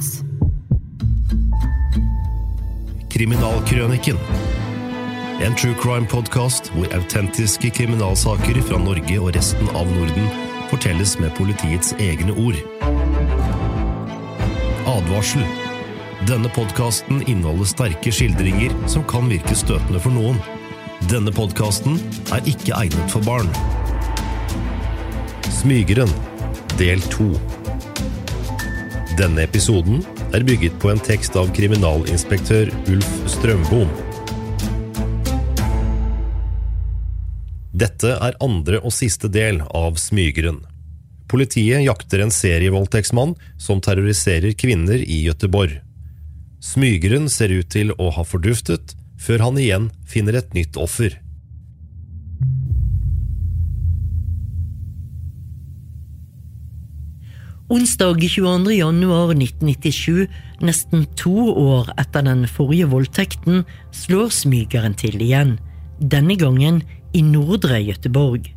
Podkast. 0.00 0.24
Kriminalkrøniken. 3.10 4.16
En 5.44 5.54
true 5.54 5.74
crime-podkast 5.82 6.70
hvor 6.72 6.88
autentiske 6.96 7.70
kriminalsaker 7.70 8.62
fra 8.64 8.78
Norge 8.80 9.18
og 9.20 9.34
resten 9.36 9.68
av 9.76 9.90
Norden 9.92 10.30
fortelles 10.70 11.18
med 11.20 11.34
politiets 11.36 11.92
egne 12.00 12.32
ord. 12.32 12.56
Advarsel. 14.88 15.44
Denne 16.28 16.48
podkasten 16.56 17.20
inneholder 17.26 17.68
sterke 17.68 18.12
skildringer 18.12 18.72
som 18.88 19.04
kan 19.04 19.28
virke 19.28 19.56
støtende 19.56 20.00
for 20.00 20.16
noen. 20.16 20.40
Denne 21.12 21.32
podkasten 21.32 22.00
er 22.32 22.44
ikke 22.48 22.72
egnet 22.80 23.12
for 23.12 23.24
barn. 23.28 23.52
Smygeren, 25.60 26.12
del 26.80 27.04
to. 27.12 27.34
Denne 29.20 29.42
episoden 29.44 29.98
er 30.32 30.44
bygget 30.48 30.78
på 30.80 30.88
en 30.88 31.00
tekst 31.04 31.34
av 31.36 31.50
kriminalinspektør 31.52 32.70
Ulf 32.88 33.08
Strømbom. 33.28 33.90
Dette 37.76 38.14
er 38.16 38.38
andre 38.40 38.80
og 38.80 38.94
siste 38.96 39.28
del 39.28 39.60
av 39.76 40.00
Smygeren. 40.00 40.62
Politiet 41.28 41.84
jakter 41.84 42.24
en 42.24 42.32
serievoldtektsmann 42.32 43.36
som 43.60 43.84
terroriserer 43.84 44.56
kvinner 44.56 45.04
i 45.04 45.20
Gøteborg. 45.26 45.76
Smygeren 46.64 47.28
ser 47.28 47.52
ut 47.52 47.68
til 47.76 47.92
å 48.00 48.08
ha 48.16 48.24
forduftet, 48.24 48.96
før 49.20 49.50
han 49.50 49.60
igjen 49.60 49.92
finner 50.08 50.40
et 50.40 50.56
nytt 50.56 50.80
offer. 50.80 51.20
Onsdag 57.70 58.18
22. 58.18 58.72
januar 58.72 59.30
1997, 59.30 60.26
nesten 60.58 61.04
to 61.14 61.52
år 61.54 61.92
etter 62.02 62.24
den 62.26 62.40
forrige 62.50 62.88
voldtekten, 62.90 63.60
slår 63.94 64.32
smygeren 64.34 64.96
til 64.98 65.20
igjen. 65.22 65.52
Denne 66.02 66.34
gangen 66.34 66.80
i 67.14 67.22
Nordre 67.22 67.78
Gøteborg. 67.86 68.48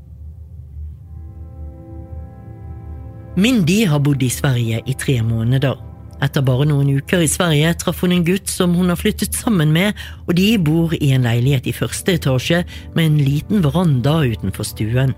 Mindy 3.38 3.84
har 3.86 4.02
bodd 4.02 4.26
i 4.26 4.32
Sverige 4.34 4.80
i 4.82 4.96
tre 4.98 5.20
måneder. 5.22 5.78
Etter 6.26 6.42
bare 6.42 6.66
noen 6.66 6.90
uker 6.98 7.22
i 7.22 7.30
Sverige 7.30 7.76
traff 7.84 8.02
hun 8.02 8.16
en 8.18 8.26
gutt 8.26 8.50
som 8.50 8.74
hun 8.74 8.90
har 8.90 8.98
flyttet 8.98 9.38
sammen 9.38 9.76
med, 9.78 9.94
og 10.26 10.34
de 10.42 10.56
bor 10.58 10.98
i 10.98 11.12
en 11.14 11.30
leilighet 11.30 11.70
i 11.70 11.76
første 11.78 12.18
etasje 12.18 12.64
med 12.96 13.06
en 13.06 13.22
liten 13.22 13.62
veranda 13.62 14.24
utenfor 14.26 14.66
stuen. 14.66 15.14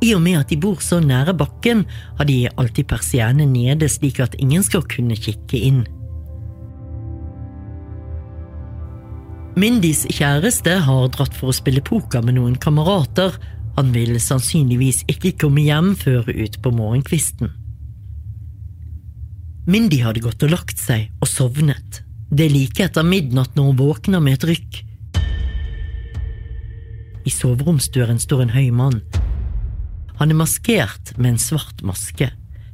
I 0.00 0.14
og 0.16 0.22
med 0.24 0.38
at 0.40 0.48
de 0.48 0.56
bor 0.60 0.80
så 0.80 1.00
nære 1.04 1.34
bakken, 1.36 1.84
har 2.18 2.28
de 2.28 2.48
alltid 2.56 2.88
persiennene 2.88 3.48
nede 3.52 3.88
slik 3.88 4.20
at 4.24 4.36
ingen 4.40 4.64
skal 4.64 4.86
kunne 4.88 5.16
kikke 5.16 5.60
inn. 5.60 5.82
Mindys 9.60 10.06
kjæreste 10.08 10.78
har 10.86 11.08
dratt 11.12 11.34
for 11.36 11.50
å 11.50 11.56
spille 11.56 11.82
poker 11.84 12.24
med 12.24 12.38
noen 12.38 12.56
kamerater. 12.56 13.34
Han 13.76 13.90
vil 13.92 14.14
sannsynligvis 14.22 15.02
ikke 15.10 15.34
komme 15.42 15.66
hjem 15.66 15.92
før 15.98 16.30
utpå 16.32 16.72
morgenkvisten. 16.72 17.50
Mindy 19.70 20.00
hadde 20.00 20.22
gått 20.24 20.42
og 20.46 20.54
lagt 20.54 20.80
seg 20.80 21.10
og 21.20 21.28
sovnet. 21.28 22.00
Det 22.30 22.46
er 22.46 22.54
like 22.54 22.86
etter 22.86 23.04
midnatt 23.04 23.52
når 23.58 23.68
hun 23.68 23.80
våkner 23.82 24.22
med 24.24 24.38
et 24.38 24.48
rykk. 24.54 24.80
I 27.26 27.32
soveromsdøren 27.34 28.22
står 28.22 28.46
en 28.46 28.54
høy 28.54 28.70
mann. 28.72 29.02
Han 30.20 30.30
er 30.30 30.36
maskert 30.36 31.14
med 31.16 31.32
en 31.32 31.40
svart 31.40 31.80
maske. 31.80 32.28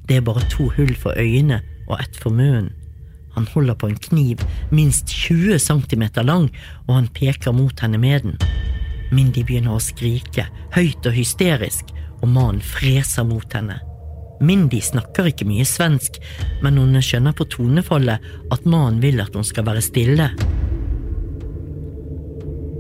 Det 0.07 0.17
er 0.19 0.25
bare 0.27 0.43
to 0.51 0.67
hull 0.75 0.91
for 0.99 1.15
øynene 1.15 1.61
og 1.87 2.01
ett 2.01 2.19
for 2.19 2.35
munnen. 2.35 2.73
Han 3.37 3.47
holder 3.53 3.77
på 3.79 3.91
en 3.91 3.99
kniv, 4.01 4.41
minst 4.73 5.13
20 5.13 5.59
cm 5.61 6.05
lang, 6.25 6.49
og 6.89 6.95
han 6.95 7.09
peker 7.13 7.53
mot 7.53 7.81
henne 7.81 8.01
med 8.03 8.25
den. 8.25 8.39
Mindy 9.13 9.45
begynner 9.45 9.77
å 9.77 9.83
skrike, 9.83 10.49
høyt 10.75 11.07
og 11.07 11.15
hysterisk, 11.15 11.93
og 12.23 12.33
mannen 12.33 12.65
freser 12.65 13.29
mot 13.29 13.55
henne. 13.55 13.77
Mindy 14.41 14.81
snakker 14.83 15.29
ikke 15.31 15.47
mye 15.47 15.69
svensk, 15.69 16.19
men 16.65 16.81
hun 16.81 16.99
skjønner 16.99 17.37
på 17.37 17.47
tonefallet 17.53 18.25
at 18.51 18.67
mannen 18.67 19.03
vil 19.05 19.21
at 19.23 19.37
hun 19.37 19.47
skal 19.47 19.69
være 19.69 19.85
stille. 19.85 20.33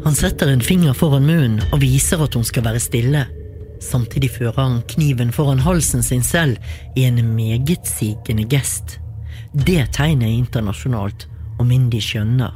Han 0.06 0.16
setter 0.16 0.50
en 0.50 0.64
finger 0.64 0.96
foran 0.96 1.28
munnen 1.28 1.62
og 1.70 1.82
viser 1.84 2.20
at 2.24 2.34
hun 2.34 2.48
skal 2.48 2.66
være 2.66 2.82
stille. 2.82 3.26
Samtidig 3.82 4.30
fører 4.38 4.56
han 4.60 4.82
kniven 4.88 5.32
foran 5.32 5.60
halsen 5.64 6.02
sin 6.02 6.24
selv 6.24 6.56
i 6.96 7.04
en 7.04 7.20
megetsigende 7.36 8.46
gest. 8.50 8.98
Det 9.52 9.82
tegnet 9.96 10.28
er 10.28 10.36
internasjonalt, 10.36 11.26
og 11.58 11.66
Mindy 11.68 12.00
skjønner. 12.02 12.52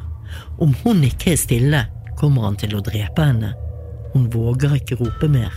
Om 0.60 0.74
hun 0.84 1.02
ikke 1.04 1.34
er 1.34 1.40
stille, 1.40 1.82
kommer 2.20 2.48
han 2.48 2.56
til 2.60 2.76
å 2.76 2.84
drepe 2.84 3.24
henne. 3.24 3.54
Hun 4.12 4.28
våger 4.32 4.76
ikke 4.80 4.98
rope 5.00 5.28
mer. 5.30 5.52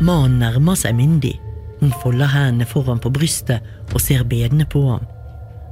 Mannen 0.00 0.40
nærmer 0.42 0.76
seg 0.76 0.96
Mindy. 0.96 1.32
Hun 1.80 1.92
folder 2.02 2.28
hendene 2.32 2.68
foran 2.68 3.00
på 3.00 3.12
brystet 3.12 3.64
og 3.92 4.00
ser 4.02 4.24
bedende 4.28 4.66
på 4.68 4.82
ham. 4.90 5.04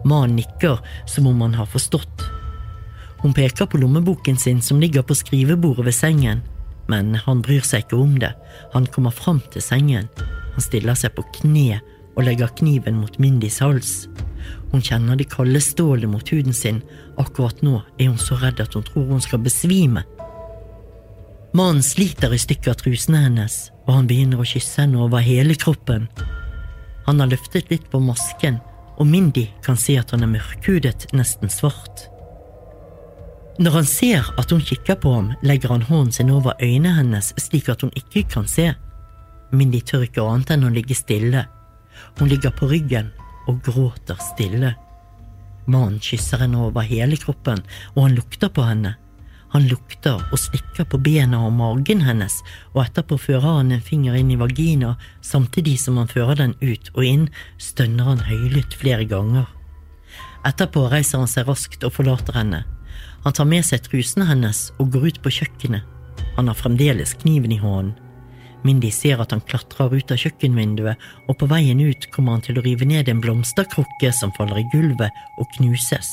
Mannen 0.04 0.36
nikker 0.36 0.80
som 1.08 1.26
om 1.26 1.40
han 1.40 1.54
har 1.54 1.66
forstått. 1.66 2.24
Hun 3.24 3.34
peker 3.34 3.66
på 3.66 3.80
lommeboken 3.80 4.36
sin 4.36 4.62
som 4.62 4.80
ligger 4.80 5.02
på 5.02 5.16
skrivebordet 5.16 5.86
ved 5.86 5.96
sengen, 5.96 6.42
men 6.92 7.14
han 7.14 7.40
bryr 7.42 7.64
seg 7.64 7.86
ikke 7.86 7.96
om 7.96 8.18
det. 8.20 8.34
Han 8.74 8.86
kommer 8.86 9.14
fram 9.16 9.40
til 9.52 9.64
sengen. 9.64 10.10
Han 10.54 10.64
stiller 10.64 10.98
seg 10.98 11.14
på 11.16 11.24
kne 11.40 11.80
og 12.14 12.26
legger 12.26 12.52
kniven 12.58 13.00
mot 13.00 13.16
Mindys 13.18 13.62
hals. 13.64 13.94
Hun 14.72 14.84
kjenner 14.84 15.16
det 15.16 15.30
kalde 15.32 15.60
stålet 15.62 16.10
mot 16.10 16.28
huden 16.28 16.52
sin. 16.52 16.82
Akkurat 17.16 17.62
nå 17.64 17.78
er 17.98 18.10
hun 18.10 18.20
så 18.20 18.36
redd 18.42 18.60
at 18.60 18.76
hun 18.76 18.84
tror 18.84 19.08
hun 19.08 19.24
skal 19.24 19.42
besvime. 19.42 20.04
Mannen 21.54 21.84
sliter 21.86 22.34
i 22.34 22.40
stykker 22.42 22.74
trusene 22.76 23.20
hennes, 23.24 23.70
og 23.86 23.94
han 24.00 24.08
begynner 24.10 24.42
å 24.42 24.46
kysse 24.48 24.82
henne 24.82 24.98
over 25.00 25.22
hele 25.22 25.54
kroppen. 25.54 26.08
Han 27.06 27.20
har 27.22 27.30
løftet 27.30 27.70
litt 27.70 27.86
på 27.92 28.00
masken, 28.02 28.58
og 28.98 29.06
Mindy 29.06 29.48
kan 29.64 29.78
se 29.80 29.96
at 29.98 30.12
han 30.14 30.22
er 30.22 30.30
mørkhudet, 30.30 31.08
nesten 31.16 31.50
svart. 31.52 32.08
Når 33.58 33.70
han 33.70 33.86
ser 33.86 34.30
at 34.38 34.50
hun 34.50 34.62
kikker 34.62 34.98
på 34.98 35.12
ham, 35.14 35.32
legger 35.46 35.70
han 35.74 35.86
hånden 35.86 36.12
sin 36.12 36.32
over 36.34 36.56
øynene 36.62 36.96
hennes 36.96 37.30
slik 37.38 37.68
at 37.70 37.84
hun 37.86 37.92
ikke 37.94 38.24
kan 38.32 38.48
se. 38.50 38.72
Mindy 39.54 39.78
tør 39.86 40.06
ikke 40.08 40.24
annet 40.26 40.50
enn 40.56 40.66
å 40.66 40.72
ligge 40.74 40.96
stille. 40.98 41.44
Hun 42.18 42.30
ligger 42.30 42.54
på 42.54 42.66
ryggen 42.70 43.12
og 43.46 43.62
gråter 43.62 44.18
stille. 44.32 44.74
Mannen 45.70 46.00
kysser 46.02 46.42
henne 46.42 46.66
over 46.66 46.84
hele 46.84 47.16
kroppen, 47.16 47.62
og 47.94 48.08
han 48.08 48.18
lukter 48.18 48.50
på 48.52 48.66
henne. 48.66 48.96
Han 49.54 49.68
lukter 49.70 50.18
og 50.34 50.40
slikker 50.42 50.86
på 50.90 50.98
bena 50.98 51.38
og 51.46 51.52
magen 51.54 52.00
hennes, 52.02 52.40
og 52.74 52.82
etterpå 52.88 53.20
fører 53.22 53.60
han 53.60 53.70
en 53.70 53.84
finger 53.84 54.16
inn 54.18 54.32
i 54.34 54.38
vagina, 54.40 54.96
samtidig 55.22 55.76
som 55.78 56.00
han 56.00 56.10
fører 56.10 56.40
den 56.40 56.56
ut 56.58 56.90
og 56.96 57.04
inn, 57.06 57.28
stønner 57.62 58.10
han 58.10 58.24
høylytt 58.26 58.74
flere 58.80 59.06
ganger. 59.06 59.46
Etterpå 60.44 60.88
reiser 60.90 61.22
han 61.22 61.30
seg 61.30 61.46
raskt 61.46 61.86
og 61.86 61.94
forlater 61.94 62.34
henne. 62.34 62.64
Han 63.22 63.36
tar 63.36 63.46
med 63.48 63.62
seg 63.64 63.86
trusene 63.86 64.26
hennes 64.28 64.66
og 64.82 64.90
går 64.92 65.06
ut 65.08 65.22
på 65.22 65.32
kjøkkenet. 65.38 65.86
Han 66.34 66.50
har 66.50 66.58
fremdeles 66.58 67.14
kniven 67.22 67.54
i 67.54 67.62
hånden. 67.62 67.94
Mindy 68.64 68.90
ser 68.90 69.20
at 69.20 69.30
han 69.30 69.44
klatrer 69.44 69.92
ut 69.92 70.10
av 70.10 70.18
kjøkkenvinduet, 70.18 71.00
og 71.28 71.36
på 71.38 71.46
veien 71.50 71.82
ut 71.84 72.06
kommer 72.14 72.34
han 72.34 72.44
til 72.44 72.58
å 72.58 72.64
rive 72.64 72.88
ned 72.88 73.10
en 73.12 73.20
blomsterkrukke 73.20 74.10
som 74.16 74.32
faller 74.38 74.62
i 74.62 74.68
gulvet 74.72 75.24
og 75.38 75.50
knuses. 75.58 76.10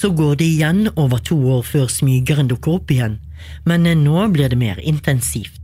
Så 0.00 0.10
går 0.16 0.38
det 0.40 0.46
igjen 0.48 0.86
over 0.96 1.20
to 1.20 1.36
år 1.58 1.64
før 1.68 1.90
smygeren 1.92 2.48
dukker 2.48 2.78
opp 2.78 2.92
igjen, 2.92 3.18
men 3.68 3.84
nå 4.04 4.28
blir 4.32 4.48
det 4.48 4.56
mer 4.56 4.80
intensivt. 4.80 5.60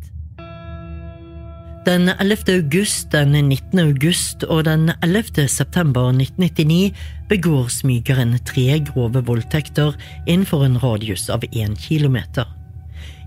Den 1.87 2.09
11. 2.09 2.51
august, 2.51 3.13
den 3.13 3.33
19. 3.33 3.79
august 3.79 4.43
og 4.45 4.65
den 4.67 4.91
11. 5.07 5.47
september 5.49 6.11
1999 6.11 6.91
begår 7.31 7.69
smygeren 7.71 8.35
tre 8.45 8.81
grove 8.89 9.23
voldtekter 9.29 9.95
innenfor 10.27 10.67
en 10.67 10.81
radius 10.83 11.29
av 11.31 11.47
én 11.53 11.79
kilometer. 11.79 12.51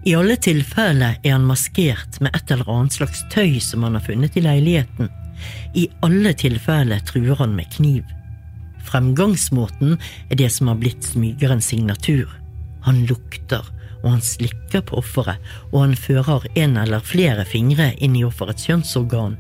I 0.05 0.13
alle 0.19 0.35
tilfeller 0.35 1.17
er 1.23 1.37
han 1.37 1.47
maskert 1.47 2.19
med 2.19 2.35
et 2.35 2.51
eller 2.51 2.67
annet 2.67 2.99
slags 2.99 3.23
tøy 3.31 3.57
som 3.63 3.87
han 3.87 3.95
har 3.95 4.03
funnet 4.03 4.35
i 4.35 4.43
leiligheten. 4.43 5.09
I 5.73 5.87
alle 6.03 6.35
tilfeller 6.35 6.99
truer 7.07 7.39
han 7.39 7.55
med 7.55 7.71
kniv. 7.79 8.03
Fremgangsmåten 8.89 9.97
er 10.29 10.39
det 10.39 10.49
som 10.53 10.71
har 10.71 10.79
blitt 10.81 11.05
smygerens 11.05 11.69
signatur. 11.69 12.29
Han 12.87 13.03
lukter, 13.09 13.65
og 14.03 14.07
han 14.15 14.23
slikker 14.23 14.85
på 14.87 14.97
offeret, 15.01 15.37
og 15.71 15.83
han 15.83 15.97
fører 15.99 16.47
en 16.57 16.77
eller 16.81 17.03
flere 17.05 17.45
fingre 17.45 17.91
inn 18.01 18.15
i 18.17 18.25
offerets 18.25 18.65
kjønnsorgan. 18.65 19.35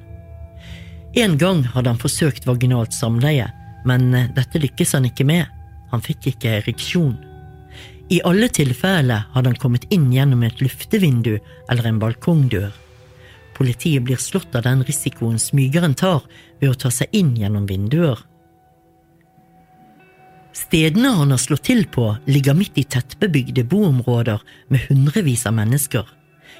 En 1.17 1.37
gang 1.41 1.63
hadde 1.73 1.95
han 1.95 2.01
forsøkt 2.01 2.45
vaginalt 2.45 2.93
samleie, 2.93 3.47
men 3.89 4.11
dette 4.35 4.61
lykkes 4.61 4.93
han 4.97 5.07
ikke 5.09 5.25
med. 5.25 5.47
Han 5.89 6.03
fikk 6.05 6.29
ikke 6.33 6.59
ereksjon. 6.59 7.15
I 8.09 8.21
alle 8.25 8.49
tilfeller 8.53 9.27
hadde 9.33 9.51
han 9.51 9.61
kommet 9.61 9.87
inn 9.93 10.09
gjennom 10.13 10.43
et 10.45 10.61
luftevindu 10.61 11.35
eller 11.69 11.89
en 11.89 11.99
balkongdør. 12.01 12.71
Politiet 13.57 14.05
blir 14.05 14.21
slått 14.21 14.55
av 14.55 14.63
den 14.65 14.85
risikoen 14.87 15.39
smygeren 15.41 15.95
tar 15.97 16.23
ved 16.61 16.71
å 16.71 16.77
ta 16.79 16.91
seg 16.93 17.11
inn 17.15 17.33
gjennom 17.37 17.67
vinduer. 17.69 18.21
Stedene 20.59 21.13
han 21.15 21.31
har 21.31 21.39
slått 21.39 21.67
til 21.69 21.85
på, 21.87 22.11
ligger 22.27 22.57
midt 22.57 22.77
i 22.81 22.83
tettbebygde 22.83 23.63
boområder 23.69 24.41
med 24.67 24.87
hundrevis 24.89 25.45
av 25.47 25.55
mennesker. 25.55 26.05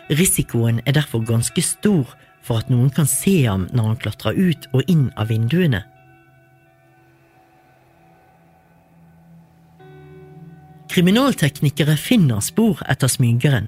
Risikoen 0.10 0.80
er 0.86 0.96
derfor 0.96 1.26
ganske 1.26 1.62
stor 1.66 2.14
for 2.46 2.62
at 2.62 2.70
noen 2.72 2.90
kan 2.96 3.10
se 3.10 3.42
ham 3.44 3.68
når 3.76 3.90
han 3.90 4.04
klatrer 4.04 4.38
ut 4.38 4.68
og 4.72 4.88
inn 4.88 5.10
av 5.20 5.30
vinduene. 5.34 5.84
Kriminalteknikere 10.90 11.98
finner 12.00 12.40
spor 12.42 12.80
etter 12.90 13.12
smygeren. 13.12 13.68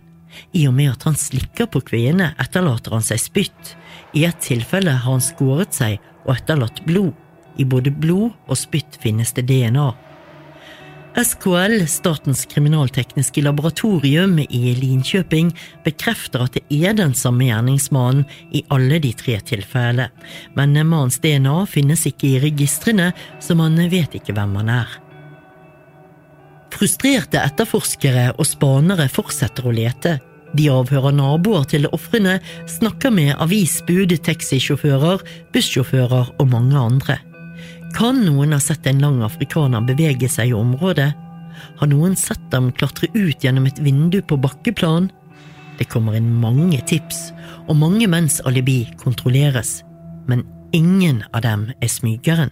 I 0.57 0.63
og 0.69 0.73
med 0.77 0.93
at 0.93 1.03
han 1.05 1.17
slikker 1.19 1.67
på 1.69 1.83
kviene, 1.91 2.31
etterlater 2.41 2.95
han 2.95 3.03
seg 3.05 3.19
spytt. 3.21 3.73
I 4.17 4.23
et 4.29 4.39
tilfelle 4.41 4.95
har 4.95 5.05
han 5.05 5.21
skåret 5.21 5.75
seg 5.75 5.99
og 6.23 6.33
etterlatt 6.37 6.81
blod. 6.87 7.11
I 7.59 7.67
både 7.67 7.91
blod 7.91 8.31
og 8.47 8.57
spytt 8.57 8.97
finnes 9.03 9.35
det 9.37 9.45
DNA. 9.51 9.91
SKL, 11.17 11.87
Statens 11.87 12.45
kriminaltekniske 12.45 13.41
laboratorium 13.43 14.37
i 14.39 14.71
Linkjøping, 14.77 15.51
bekrefter 15.83 16.45
at 16.45 16.55
det 16.55 16.63
er 16.71 16.95
den 16.95 17.11
samme 17.17 17.49
gjerningsmannen 17.49 18.23
i 18.55 18.63
alle 18.71 18.99
de 19.03 19.11
tre 19.19 19.35
tilfellene, 19.43 20.07
men 20.55 20.77
mannens 20.79 21.19
DNA 21.19 21.57
finnes 21.67 22.05
ikke 22.07 22.29
i 22.29 22.41
registrene, 22.45 23.11
så 23.43 23.57
man 23.59 23.75
vet 23.91 24.15
ikke 24.21 24.35
hvem 24.37 24.55
han 24.61 24.71
er. 24.81 24.99
Frustrerte 26.71 27.41
etterforskere 27.43 28.29
og 28.37 28.47
spanere 28.47 29.09
fortsetter 29.11 29.67
å 29.67 29.73
lete. 29.75 30.15
De 30.55 30.69
avhører 30.71 31.15
naboer 31.15 31.67
til 31.71 31.89
ofrene, 31.91 32.39
snakker 32.71 33.11
med 33.11 33.35
avisbud, 33.43 34.15
taxisjåfører, 34.23 35.21
bussjåfører 35.51 36.33
og 36.39 36.49
mange 36.55 36.79
andre. 36.79 37.19
Kan 38.01 38.23
noen 38.25 38.49
ha 38.49 38.57
sett 38.57 38.87
en 38.89 38.97
lang 38.97 39.19
afrikaner 39.21 39.83
bevege 39.85 40.25
seg 40.25 40.49
i 40.49 40.55
området? 40.57 41.11
Har 41.77 41.89
noen 41.91 42.15
sett 42.17 42.41
dem 42.49 42.71
klatre 42.73 43.11
ut 43.13 43.43
gjennom 43.45 43.67
et 43.69 43.77
vindu 43.77 44.23
på 44.25 44.39
bakkeplan? 44.41 45.11
Det 45.77 45.85
kommer 45.91 46.17
inn 46.17 46.31
mange 46.41 46.79
tips, 46.89 47.27
og 47.69 47.77
mange 47.77 48.07
menns 48.09 48.39
alibi 48.49 48.87
kontrolleres, 49.03 49.83
men 50.25 50.41
ingen 50.73 51.21
av 51.29 51.45
dem 51.45 51.67
er 51.77 51.93
smygeren. 51.93 52.49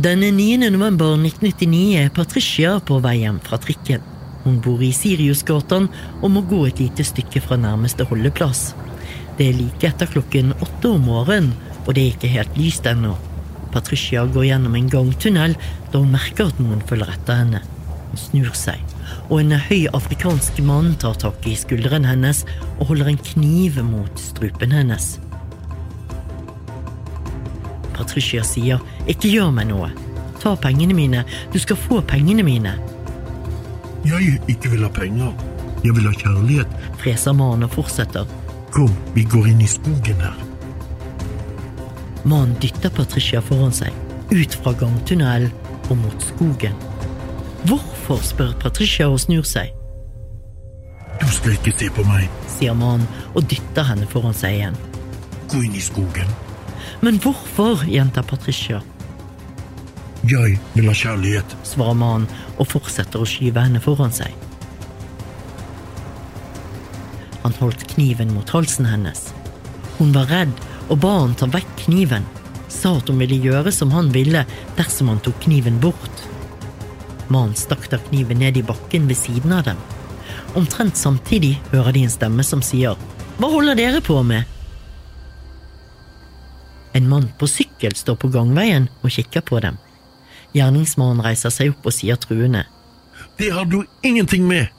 Den 0.00 0.24
9. 0.24 0.72
november 0.72 1.20
1999 1.20 1.84
er 2.00 2.10
Patricia 2.16 2.78
på 2.80 3.02
vei 3.04 3.18
hjem 3.26 3.44
fra 3.44 3.60
trikken. 3.60 4.13
Hun 4.44 4.60
bor 4.64 4.82
i 4.84 4.92
Siriusgatan 4.92 5.88
og 6.20 6.32
må 6.32 6.44
gå 6.48 6.66
et 6.68 6.80
lite 6.82 7.04
stykke 7.06 7.40
fra 7.44 7.56
nærmeste 7.60 8.04
holdeplass. 8.08 8.72
Det 9.38 9.48
er 9.48 9.56
like 9.58 9.88
etter 9.88 10.10
klokken 10.10 10.52
åtte 10.62 10.92
om 10.94 11.08
morgenen, 11.08 11.54
og 11.84 11.94
det 11.96 12.02
er 12.02 12.12
ikke 12.12 12.32
helt 12.32 12.58
lyst 12.60 12.86
ennå. 12.86 13.16
Patricia 13.74 14.22
går 14.30 14.46
gjennom 14.46 14.76
en 14.78 14.90
gangtunnel 14.92 15.56
da 15.90 15.98
hun 15.98 16.12
merker 16.14 16.52
at 16.52 16.60
noen 16.62 16.84
følger 16.86 17.10
etter 17.16 17.40
henne. 17.40 17.62
Hun 18.12 18.20
snur 18.20 18.52
seg, 18.54 18.78
og 19.26 19.40
en 19.40 19.56
høy 19.58 19.88
afrikansk 19.96 20.60
mann 20.68 20.92
tar 21.02 21.18
tak 21.18 21.48
i 21.50 21.56
skulderen 21.58 22.06
hennes 22.06 22.44
og 22.78 22.92
holder 22.92 23.10
en 23.10 23.22
kniv 23.32 23.80
mot 23.82 24.22
strupen 24.22 24.76
hennes. 24.76 25.16
Patricia 27.94 28.44
sier, 28.46 28.82
ikke 29.10 29.32
gjør 29.32 29.50
meg 29.54 29.70
noe. 29.72 29.90
Ta 30.42 30.54
pengene 30.60 30.94
mine, 30.94 31.24
du 31.50 31.58
skal 31.62 31.78
få 31.80 32.02
pengene 32.06 32.44
mine. 32.46 32.76
Jeg 34.04 34.40
ikke 34.48 34.70
vil 34.74 34.84
ha 34.84 34.90
penger. 34.92 35.32
Jeg 35.84 35.94
vil 35.96 36.08
ha 36.08 36.12
kjærlighet. 36.16 36.74
Freser 37.00 37.32
mannen 37.36 37.66
og 37.66 37.72
fortsetter. 37.76 38.28
Kom, 38.74 38.90
vi 39.14 39.24
går 39.24 39.52
inn 39.52 39.62
i 39.64 39.68
skogen 39.70 40.20
her. 40.20 40.36
Mannen 42.24 42.56
dytter 42.60 42.92
Patricia 42.92 43.40
foran 43.44 43.72
seg, 43.76 43.92
ut 44.32 44.56
fra 44.62 44.72
gangtunnelen 44.80 45.52
og 45.90 45.98
mot 46.00 46.28
skogen. 46.32 46.76
Hvorfor, 47.68 48.20
spør 48.24 48.54
Patricia 48.60 49.08
og 49.12 49.20
snur 49.20 49.44
seg. 49.48 49.72
Du 51.20 51.26
skal 51.32 51.56
ikke 51.56 51.72
se 51.78 51.90
på 51.94 52.04
meg. 52.08 52.28
sier 52.54 52.74
mannen 52.76 53.06
og 53.34 53.44
dytter 53.50 53.86
henne 53.88 54.06
foran 54.08 54.36
seg 54.36 54.58
igjen. 54.58 54.76
Gå 55.52 55.62
inn 55.66 55.76
i 55.76 55.82
skogen. 55.84 56.28
Men 57.04 57.20
hvorfor, 57.20 57.84
gjentar 57.88 58.24
Patricia, 58.28 58.80
Jeg 60.24 60.56
vil 60.72 60.86
ha 60.88 60.94
kjærlighet. 60.96 61.56
svarer 61.68 61.96
mannen 62.00 62.28
og 62.56 62.68
fortsetter 62.70 63.20
å 63.20 63.28
skyve 63.28 63.60
henne 63.60 63.80
foran 63.82 64.12
seg. 64.14 64.32
Han 67.42 67.56
holdt 67.58 67.84
kniven 67.90 68.32
mot 68.32 68.48
halsen 68.48 68.88
hennes. 68.88 69.34
Hun 69.98 70.14
var 70.16 70.30
redd 70.32 70.54
og 70.88 71.02
ba 71.02 71.12
han 71.18 71.36
ta 71.36 71.48
vekk 71.52 71.74
kniven, 71.82 72.24
sa 72.72 72.94
at 72.96 73.10
hun 73.12 73.20
ville 73.20 73.36
gjøre 73.36 73.72
som 73.72 73.92
han 73.92 74.08
ville 74.14 74.46
dersom 74.78 75.12
han 75.12 75.20
tok 75.20 75.44
kniven 75.44 75.76
bort. 75.82 76.24
Mannen 77.28 77.56
stakk 77.58 77.90
da 77.92 78.00
kniven 78.08 78.40
ned 78.40 78.56
i 78.56 78.64
bakken 78.64 79.08
ved 79.10 79.20
siden 79.20 79.52
av 79.52 79.68
dem. 79.68 79.80
Omtrent 80.56 80.96
samtidig 80.96 81.58
hører 81.72 81.92
de 81.92 82.06
en 82.06 82.16
stemme 82.16 82.44
som 82.46 82.64
sier 82.64 82.96
Hva 83.36 83.50
holder 83.52 83.76
dere 83.76 84.00
på 84.04 84.22
med? 84.24 84.48
En 86.94 87.08
mann 87.10 87.26
på 87.38 87.48
sykkel 87.50 87.96
står 87.98 88.16
på 88.22 88.30
gangveien 88.32 88.86
og 89.02 89.12
kikker 89.12 89.44
på 89.44 89.60
dem. 89.60 89.76
Gjerningsmannen 90.54 91.24
reiser 91.24 91.50
seg 91.50 91.74
opp 91.74 91.90
og 91.90 91.94
sier 91.96 92.18
truende. 92.20 92.64
Det 93.38 93.50
har 93.50 93.66
du 93.66 93.82
ingenting 94.06 94.46
med. 94.46 94.70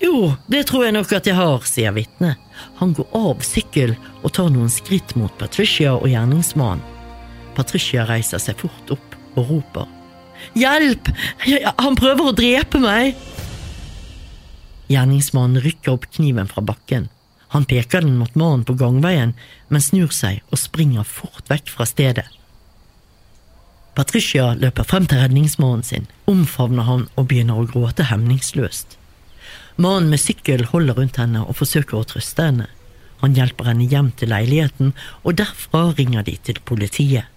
Jo, 0.00 0.34
det 0.48 0.66
tror 0.68 0.86
jeg 0.86 0.94
nok 0.96 1.12
at 1.16 1.28
jeg 1.28 1.36
har, 1.36 1.64
sier 1.68 1.92
vitnet. 1.96 2.40
Han 2.80 2.92
går 2.96 3.08
av 3.16 3.44
sykkel 3.44 3.94
og 4.22 4.32
tar 4.36 4.50
noen 4.52 4.70
skritt 4.72 5.16
mot 5.16 5.32
Patricia 5.40 5.94
og 5.96 6.08
gjerningsmannen. 6.08 6.84
Patricia 7.56 8.06
reiser 8.08 8.40
seg 8.40 8.60
fort 8.60 8.92
opp 8.94 9.16
og 9.36 9.48
roper. 9.50 9.88
Hjelp! 10.56 11.10
Han 11.82 11.98
prøver 11.98 12.30
å 12.30 12.36
drepe 12.36 12.80
meg! 12.80 13.18
Gjerningsmannen 14.90 15.62
rykker 15.62 15.94
opp 15.94 16.08
kniven 16.16 16.48
fra 16.50 16.64
bakken. 16.64 17.08
Han 17.54 17.66
peker 17.68 18.04
den 18.04 18.16
mot 18.18 18.34
mannen 18.38 18.64
på 18.66 18.76
gangveien, 18.78 19.34
men 19.68 19.82
snur 19.82 20.12
seg 20.14 20.40
og 20.50 20.60
springer 20.62 21.06
fort 21.06 21.50
vekk 21.50 21.72
fra 21.74 21.86
stedet. 21.88 22.26
Patricia 23.98 24.52
løper 24.54 24.86
frem 24.86 25.06
til 25.10 25.18
redningsmannen 25.20 25.82
sin, 25.86 26.06
omfavner 26.30 26.86
han 26.86 27.08
og 27.16 27.26
begynner 27.30 27.58
å 27.58 27.66
gråte 27.68 28.06
hemningsløst. 28.10 28.96
Mannen 29.80 30.12
med 30.12 30.20
sykkel 30.22 30.66
holder 30.70 30.98
rundt 30.98 31.18
henne 31.18 31.42
og 31.42 31.56
forsøker 31.58 31.98
å 31.98 32.06
trøste 32.06 32.46
henne. 32.46 32.68
Han 33.20 33.34
hjelper 33.36 33.68
henne 33.68 33.88
hjem 33.90 34.10
til 34.16 34.30
leiligheten, 34.32 34.94
og 35.24 35.36
derfra 35.40 35.90
ringer 35.98 36.24
de 36.24 36.36
til 36.44 36.60
politiet. 36.64 37.28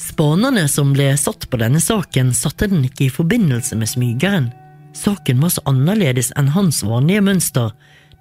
Spanerne 0.00 0.64
som 0.72 0.94
ble 0.96 1.10
satt 1.20 1.48
på 1.50 1.58
denne 1.60 1.80
saken, 1.82 2.32
satte 2.36 2.68
den 2.72 2.84
ikke 2.88 3.06
i 3.06 3.12
forbindelse 3.12 3.76
med 3.76 3.90
smygeren. 3.90 4.50
Saken 4.96 5.42
var 5.44 5.52
så 5.52 5.64
annerledes 5.68 6.30
enn 6.40 6.54
hans 6.54 6.82
vanlige 6.86 7.24
mønster. 7.24 7.74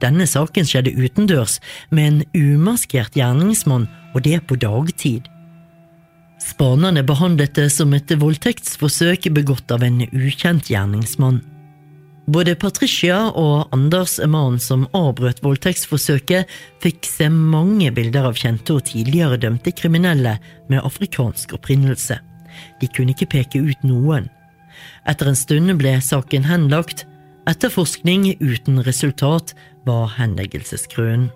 Denne 0.04 0.28
saken 0.28 0.68
skjedde 0.68 0.96
utendørs, 0.98 1.60
med 1.90 2.06
en 2.08 2.22
umaskert 2.36 3.16
gjerningsmann, 3.16 3.88
og 4.14 4.26
det 4.28 4.42
på 4.48 4.58
dagtid. 4.60 5.30
Spanerne 6.42 7.04
behandlet 7.08 7.56
det 7.56 7.70
som 7.72 7.94
et 7.96 8.12
voldtektsforsøk 8.20 9.30
begått 9.34 9.72
av 9.72 9.86
en 9.88 10.04
ukjent 10.12 10.70
gjerningsmann. 10.70 11.42
Både 12.26 12.56
Patricia 12.58 13.20
og 13.38 13.74
Anders, 13.76 14.18
mannen 14.18 14.58
som 14.62 14.88
avbrøt 14.98 15.44
voldtektsforsøket, 15.46 16.50
fikk 16.82 17.06
se 17.06 17.30
mange 17.30 17.92
bilder 17.94 18.26
av 18.32 18.40
kjente 18.40 18.74
og 18.74 18.88
tidligere 18.90 19.38
dømte 19.44 19.74
kriminelle 19.78 20.40
med 20.72 20.82
afrikansk 20.82 21.54
opprinnelse. 21.60 22.18
De 22.82 22.90
kunne 22.90 23.14
ikke 23.14 23.30
peke 23.38 23.62
ut 23.62 23.86
noen. 23.86 24.32
Etter 25.06 25.30
en 25.30 25.38
stund 25.38 25.70
ble 25.78 26.00
saken 26.02 26.48
henlagt. 26.50 27.06
Etterforskning 27.46 28.38
uten 28.42 28.80
resultat 28.84 29.54
var 29.86 30.08
henleggelsesgrunn. 30.18 31.28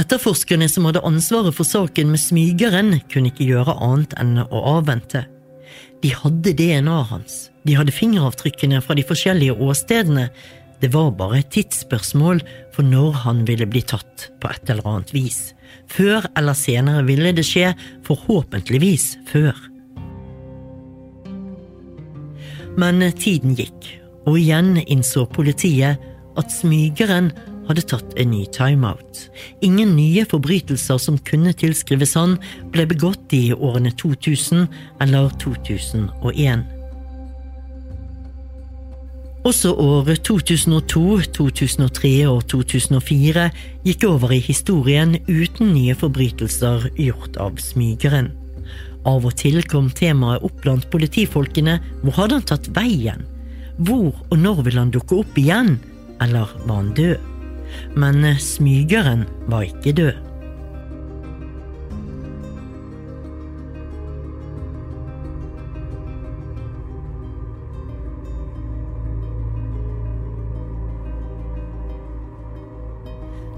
Etterforskerne 0.00 0.68
som 0.72 0.86
hadde 0.88 1.02
ansvaret 1.04 1.52
for 1.52 1.68
saken 1.68 2.14
med 2.14 2.22
smygeren, 2.22 2.94
kunne 3.12 3.28
ikke 3.28 3.50
gjøre 3.50 3.76
annet 3.84 4.16
enn 4.16 4.38
å 4.46 4.62
avvente. 4.78 5.26
De 6.00 6.14
hadde 6.14 6.54
DNA-et 6.56 7.10
hans, 7.10 7.36
de 7.68 7.76
hadde 7.76 7.92
fingeravtrykkene 7.92 8.80
fra 8.80 8.96
de 8.96 9.04
forskjellige 9.04 9.58
åstedene. 9.60 10.30
Det 10.78 10.92
var 10.94 11.10
bare 11.18 11.40
et 11.40 11.50
tidsspørsmål 11.50 12.42
for 12.74 12.86
når 12.86 13.16
han 13.24 13.42
ville 13.48 13.66
bli 13.66 13.82
tatt 13.82 14.28
på 14.38 14.50
et 14.52 14.70
eller 14.70 14.86
annet 14.86 15.10
vis. 15.14 15.40
Før 15.90 16.28
eller 16.38 16.54
senere 16.54 17.02
ville 17.08 17.32
det 17.34 17.46
skje, 17.46 17.72
forhåpentligvis 18.06 19.16
før. 19.30 19.56
Men 22.78 23.02
tiden 23.18 23.56
gikk, 23.58 23.90
og 24.28 24.38
igjen 24.38 24.76
innså 24.86 25.26
politiet 25.34 25.98
at 26.38 26.54
smygeren 26.54 27.32
hadde 27.68 27.84
tatt 27.90 28.14
en 28.16 28.30
ny 28.32 28.44
timeout. 28.54 29.26
Ingen 29.66 29.96
nye 29.98 30.22
forbrytelser 30.30 31.00
som 31.02 31.18
kunne 31.26 31.52
tilskrives 31.58 32.14
han, 32.16 32.38
ble 32.72 32.86
begått 32.88 33.34
i 33.36 33.50
årene 33.52 33.92
2000 33.98 34.68
eller 35.04 35.34
2001. 35.42 36.77
Også 39.48 39.70
året 39.80 40.20
2002, 40.26 41.02
2003 41.32 42.10
og 42.28 42.42
2004 42.50 43.46
gikk 43.86 44.02
over 44.04 44.34
i 44.36 44.42
historien 44.44 45.14
uten 45.24 45.70
nye 45.72 45.94
forbrytelser 45.96 46.90
gjort 46.98 47.38
av 47.40 47.56
smygeren. 47.62 48.28
Av 49.08 49.24
og 49.24 49.32
til 49.40 49.62
kom 49.64 49.88
temaet 49.96 50.44
opp 50.44 50.60
blant 50.66 50.84
politifolkene 50.92 51.78
hvor 52.02 52.18
hadde 52.18 52.42
han 52.42 52.46
tatt 52.50 52.68
veien? 52.76 53.24
Hvor 53.78 54.12
og 54.28 54.36
når 54.36 54.64
vil 54.66 54.80
han 54.82 54.92
dukke 54.92 55.22
opp 55.22 55.40
igjen? 55.40 55.78
Eller 56.20 56.52
var 56.66 56.82
han 56.82 56.92
død? 56.98 57.16
Men 57.96 58.34
smygeren 58.42 59.24
var 59.48 59.64
ikke 59.70 59.96
død. 59.96 60.27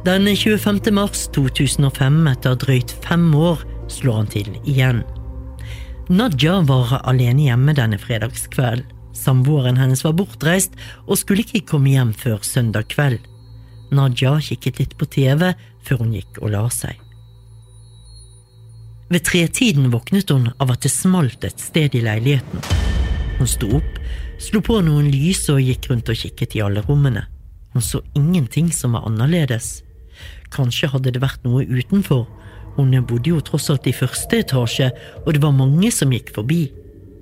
Den 0.05 0.37
25. 0.37 0.81
mars 0.97 1.27
2005, 1.29 2.23
etter 2.31 2.55
drøyt 2.57 2.93
fem 3.05 3.27
år, 3.37 3.61
slår 3.93 4.15
han 4.17 4.29
til 4.33 4.47
igjen. 4.65 5.03
Nadia 6.09 6.55
var 6.65 6.95
alene 7.05 7.51
hjemme 7.51 7.75
denne 7.77 7.99
fredagskveld. 8.01 8.87
Samboeren 9.13 9.77
hennes 9.77 10.01
var 10.07 10.15
bortreist 10.17 10.73
og 11.05 11.21
skulle 11.21 11.45
ikke 11.45 11.67
komme 11.75 11.93
hjem 11.93 12.15
før 12.17 12.39
søndag 12.41 12.89
kveld. 12.95 13.19
Nadia 13.93 14.39
kikket 14.41 14.81
litt 14.81 14.95
på 14.97 15.05
TV 15.05 15.51
før 15.85 16.01
hun 16.01 16.17
gikk 16.17 16.41
og 16.41 16.55
la 16.55 16.65
seg. 16.73 16.97
Ved 19.13 19.27
tretiden 19.29 19.93
våknet 19.93 20.33
hun 20.33 20.49
av 20.57 20.73
at 20.73 20.87
det 20.87 20.95
smalt 20.95 21.45
et 21.45 21.61
sted 21.61 21.99
i 21.99 22.07
leiligheten. 22.07 22.65
Hun 23.37 23.53
sto 23.53 23.69
opp, 23.83 24.01
slo 24.41 24.65
på 24.65 24.81
noen 24.87 25.13
lys 25.13 25.45
og 25.53 25.61
gikk 25.61 25.93
rundt 25.93 26.09
og 26.09 26.25
kikket 26.25 26.57
i 26.57 26.65
alle 26.65 26.81
rommene. 26.89 27.27
Hun 27.77 27.85
så 27.85 28.01
ingenting 28.17 28.73
som 28.73 28.97
var 28.97 29.05
annerledes. 29.13 29.83
Kanskje 30.55 30.91
hadde 30.93 31.15
det 31.15 31.23
vært 31.23 31.45
noe 31.47 31.65
utenfor. 31.65 32.27
Hun 32.77 32.95
bodde 33.07 33.33
jo 33.33 33.41
tross 33.45 33.71
alt 33.73 33.89
i 33.91 33.95
første 33.95 34.41
etasje, 34.45 34.91
og 35.25 35.35
det 35.35 35.43
var 35.43 35.57
mange 35.57 35.91
som 35.95 36.13
gikk 36.15 36.33
forbi. 36.37 36.69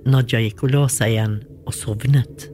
Nadia 0.08 0.40
gikk 0.44 0.64
og 0.66 0.74
la 0.74 0.84
seg 0.92 1.16
igjen 1.16 1.40
og 1.66 1.74
sovnet. 1.76 2.48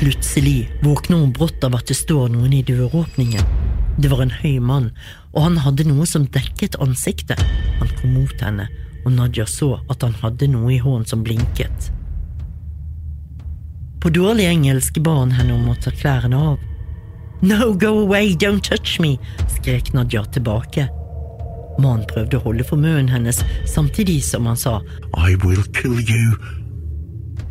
Plutselig 0.00 0.70
våkner 0.80 1.18
hun 1.20 1.32
brått 1.36 1.64
av 1.66 1.74
at 1.76 1.90
det 1.90 1.98
står 1.98 2.30
noen 2.32 2.54
i 2.56 2.62
døråpningen. 2.64 3.50
Det 4.00 4.08
var 4.08 4.22
en 4.24 4.32
høy 4.32 4.56
mann, 4.64 4.86
og 5.34 5.44
han 5.44 5.58
hadde 5.60 5.84
noe 5.90 6.06
som 6.08 6.24
dekket 6.24 6.78
ansiktet. 6.80 7.42
Han 7.82 7.90
kom 7.98 8.14
mot 8.16 8.40
henne, 8.40 8.64
og 9.04 9.12
Nadia 9.12 9.44
så 9.44 9.74
at 9.92 10.06
han 10.06 10.16
hadde 10.22 10.48
noe 10.54 10.72
i 10.72 10.80
hånden 10.80 11.04
som 11.10 11.24
blinket. 11.26 11.90
På 14.00 14.08
dårlig 14.08 14.48
engelsk 14.48 15.02
ba 15.04 15.18
han 15.18 15.36
henne 15.36 15.58
om 15.58 15.68
å 15.68 15.76
ta 15.76 15.92
klærne 15.92 16.40
av. 16.54 16.69
No, 17.42 17.72
go 17.72 17.98
away, 17.98 18.34
don't 18.34 18.60
touch 18.60 19.00
me, 19.00 19.18
skrek 19.48 19.92
Nadia 19.92 20.24
tilbake. 20.28 20.88
Mannen 21.80 22.04
prøvde 22.10 22.36
å 22.36 22.44
holde 22.44 22.66
for 22.68 22.76
munnen 22.76 23.08
hennes 23.08 23.40
samtidig 23.70 24.18
som 24.26 24.44
han 24.50 24.58
sa 24.60 24.80
I 25.16 25.38
will 25.40 25.64
kill 25.72 25.96
you. 26.04 26.36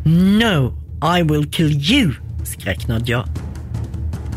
No, 0.06 0.76
I 1.02 1.24
will 1.26 1.48
kill 1.50 1.74
you, 1.74 2.14
skrek 2.46 2.86
Nadia. 2.88 3.24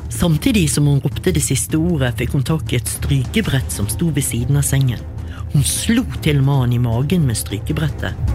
Samtidig 0.08 0.70
som 0.70 0.86
hun 0.88 1.02
ropte 1.04 1.34
det 1.34 1.44
siste 1.44 1.76
ordet, 1.76 2.14
fikk 2.16 2.36
hun 2.36 2.46
tak 2.46 2.72
i 2.72 2.78
et 2.80 2.88
strykebrett 2.88 3.72
som 3.72 3.88
sto 3.90 4.08
ved 4.08 4.24
siden 4.24 4.60
av 4.60 4.64
sengen. 4.64 5.00
Hun 5.52 5.64
slo 5.68 6.06
til 6.24 6.40
mannen 6.40 6.78
i 6.78 6.80
magen 6.80 7.26
med 7.28 7.36
strykebrettet. 7.36 8.31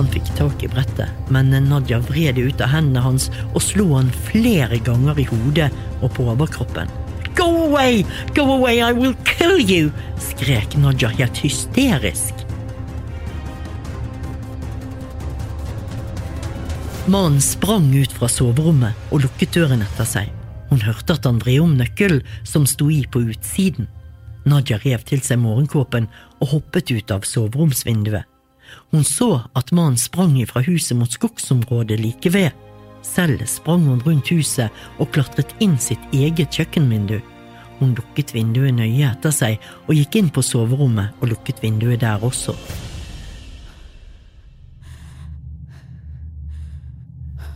Han 0.00 0.08
fikk 0.08 0.30
tak 0.32 0.62
i 0.64 0.68
brettet, 0.72 1.10
men 1.28 1.50
Nadia 1.68 1.98
vred 2.00 2.38
det 2.38 2.46
ut 2.48 2.60
av 2.64 2.70
hendene 2.72 3.02
hans 3.04 3.26
og 3.50 3.60
slo 3.60 3.90
han 3.98 4.06
flere 4.30 4.78
ganger 4.80 5.18
i 5.20 5.26
hodet 5.28 5.66
og 6.00 6.14
på 6.16 6.24
overkroppen. 6.32 6.88
Go 7.36 7.66
away! 7.66 8.00
Go 8.32 8.46
away! 8.54 8.80
I 8.80 8.94
will 8.96 9.12
kill 9.28 9.60
you! 9.60 9.90
skrek 10.16 10.78
Nadia 10.80 11.12
helt 11.18 11.42
hysterisk. 11.44 12.32
Mannen 17.04 17.44
sprang 17.44 17.92
ut 17.92 18.16
fra 18.16 18.32
soverommet 18.32 19.12
og 19.12 19.26
lukket 19.26 19.52
døren 19.58 19.84
etter 19.84 20.08
seg. 20.08 20.32
Hun 20.72 20.80
hørte 20.80 21.18
at 21.20 21.28
han 21.28 21.44
vred 21.44 21.60
om 21.66 21.76
nøkkelen 21.76 22.24
som 22.48 22.64
sto 22.64 22.88
i 22.88 23.02
på 23.04 23.26
utsiden. 23.34 23.92
Nadia 24.48 24.80
rev 24.80 25.04
til 25.04 25.20
seg 25.20 25.44
morgenkåpen 25.44 26.08
og 26.40 26.54
hoppet 26.56 26.88
ut 26.88 27.12
av 27.12 27.28
soveromsvinduet. 27.28 28.29
Hun 28.90 29.04
så 29.06 29.44
at 29.58 29.72
mannen 29.72 29.98
sprang 29.98 30.36
fra 30.50 30.62
huset 30.66 30.96
mot 30.98 31.10
skogsområdet 31.10 32.00
like 32.00 32.32
ved. 32.34 32.50
Selv 33.02 33.46
sprang 33.46 33.86
hun 33.88 34.02
rundt 34.04 34.30
huset 34.30 34.70
og 34.98 35.10
klatret 35.14 35.54
inn 35.60 35.78
sitt 35.80 36.02
eget 36.12 36.52
kjøkkenvindu. 36.52 37.20
Hun 37.80 37.94
lukket 37.96 38.34
vinduet 38.34 38.76
nøye 38.76 39.08
etter 39.08 39.32
seg 39.32 39.62
og 39.86 39.94
gikk 39.96 40.20
inn 40.20 40.28
på 40.28 40.44
soverommet 40.44 41.16
og 41.20 41.32
lukket 41.32 41.62
vinduet 41.64 42.02
der 42.02 42.20
også. 42.20 42.56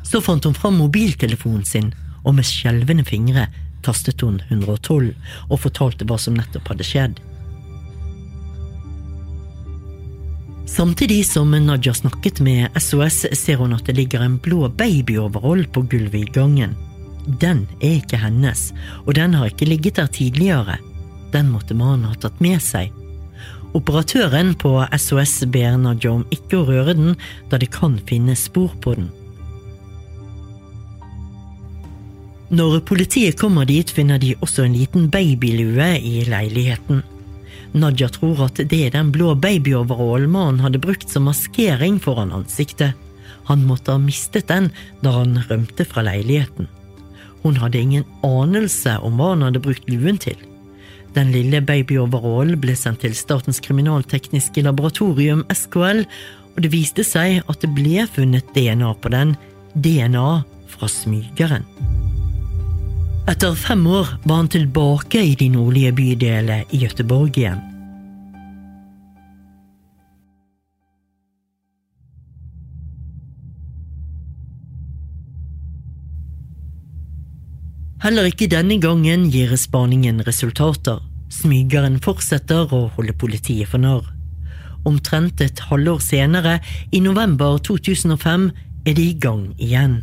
Så 0.05 0.23
fant 0.23 0.47
hun 0.47 0.57
fram 0.57 0.79
mobiltelefonen 0.79 1.65
sin, 1.67 1.93
og 2.25 2.37
med 2.39 2.47
skjelvende 2.49 3.05
fingre 3.05 3.49
tastet 3.85 4.23
hun 4.25 4.41
112 4.49 5.13
og 5.51 5.61
fortalte 5.61 6.07
hva 6.09 6.17
som 6.21 6.37
nettopp 6.39 6.71
hadde 6.73 6.87
skjedd. 6.89 7.21
Samtidig 10.75 11.27
som 11.27 11.51
Nadja 11.51 11.95
snakket 11.95 12.41
med 12.41 12.83
SOS, 12.83 13.27
ser 13.33 13.61
hun 13.61 13.77
at 13.77 13.87
det 13.87 13.95
ligger 13.95 14.25
en 14.25 14.41
blå 14.43 14.67
babyoverhold 14.69 15.69
på 15.71 15.85
gulvet 15.87 16.17
i 16.19 16.33
gangen. 16.35 16.73
Den 17.41 17.61
er 17.79 18.01
ikke 18.01 18.19
hennes, 18.19 18.73
og 19.07 19.15
den 19.15 19.37
har 19.39 19.53
ikke 19.53 19.69
ligget 19.71 20.01
der 20.01 20.11
tidligere. 20.11 20.81
Den 21.31 21.53
måtte 21.55 21.79
mannen 21.79 22.09
ha 22.11 22.19
tatt 22.19 22.43
med 22.43 22.59
seg. 22.59 22.91
Operatøren 23.79 24.57
på 24.59 24.75
SOS 24.99 25.45
ber 25.55 25.79
Nadja 25.79 26.11
om 26.17 26.27
ikke 26.35 26.59
å 26.59 26.67
røre 26.67 26.99
den, 26.99 27.15
da 27.55 27.63
det 27.63 27.71
kan 27.71 27.95
finnes 28.11 28.49
spor 28.51 28.75
på 28.83 28.99
den. 28.99 29.13
Når 32.51 32.81
politiet 32.83 33.39
kommer 33.39 33.71
dit, 33.71 33.87
finner 33.87 34.19
de 34.19 34.35
også 34.43 34.67
en 34.67 34.75
liten 34.75 35.07
babylue 35.07 35.93
i 36.03 36.27
leiligheten. 36.27 37.07
Nadia 37.75 38.07
tror 38.13 38.45
at 38.47 38.61
det 38.71 38.79
er 38.87 38.93
den 38.95 39.11
blå 39.15 39.33
babyoverallen 39.35 40.31
mannen 40.31 40.63
hadde 40.63 40.83
brukt 40.83 41.11
som 41.11 41.27
maskering 41.27 41.99
foran 42.03 42.33
ansiktet. 42.35 42.95
Han 43.51 43.67
måtte 43.67 43.97
ha 43.97 44.01
mistet 44.01 44.49
den 44.49 44.71
da 45.03 45.17
han 45.19 45.41
rømte 45.49 45.87
fra 45.89 46.05
leiligheten. 46.07 46.69
Hun 47.43 47.59
hadde 47.61 47.81
ingen 47.83 48.07
anelse 48.25 48.95
om 49.05 49.19
hva 49.19 49.35
han 49.35 49.45
hadde 49.49 49.63
brukt 49.65 49.91
luen 49.91 50.21
til. 50.23 50.39
Den 51.15 51.31
lille 51.35 51.61
babyoverallen 51.63 52.59
ble 52.63 52.75
sendt 52.79 53.05
til 53.05 53.15
Statens 53.15 53.61
kriminaltekniske 53.63 54.65
laboratorium, 54.65 55.45
SKL, 55.53 56.03
og 56.55 56.63
det 56.63 56.71
viste 56.73 57.05
seg 57.07 57.43
at 57.51 57.61
det 57.63 57.71
ble 57.75 58.07
funnet 58.15 58.55
DNA 58.55 58.95
på 59.03 59.13
den, 59.15 59.35
DNA 59.75 60.29
fra 60.71 60.91
smygeren. 60.91 61.67
Etter 63.25 63.55
fem 63.57 63.87
år 63.87 64.09
var 64.23 64.37
han 64.37 64.49
tilbake 64.53 65.23
i 65.25 65.33
de 65.41 65.47
nordlige 65.49 65.95
bydeler 65.97 66.67
i 66.77 66.83
Gøteborg 66.83 67.39
igjen. 67.41 67.63
Heller 78.05 78.29
ikke 78.29 78.51
denne 78.53 78.77
gangen 78.77 79.31
gir 79.33 79.57
spaningen 79.57 80.21
resultater. 80.29 81.01
Smygeren 81.33 81.97
fortsetter 82.05 82.69
å 82.69 82.91
holde 82.93 83.17
politiet 83.17 83.73
for 83.73 83.81
narr. 83.81 84.05
Omtrent 84.85 85.41
et 85.41 85.65
halvår 85.71 86.05
senere, 86.05 86.59
i 86.93 87.01
november 87.01 87.57
2005, 87.57 88.51
er 88.85 89.01
de 89.01 89.15
i 89.15 89.17
gang 89.17 89.55
igjen. 89.57 90.03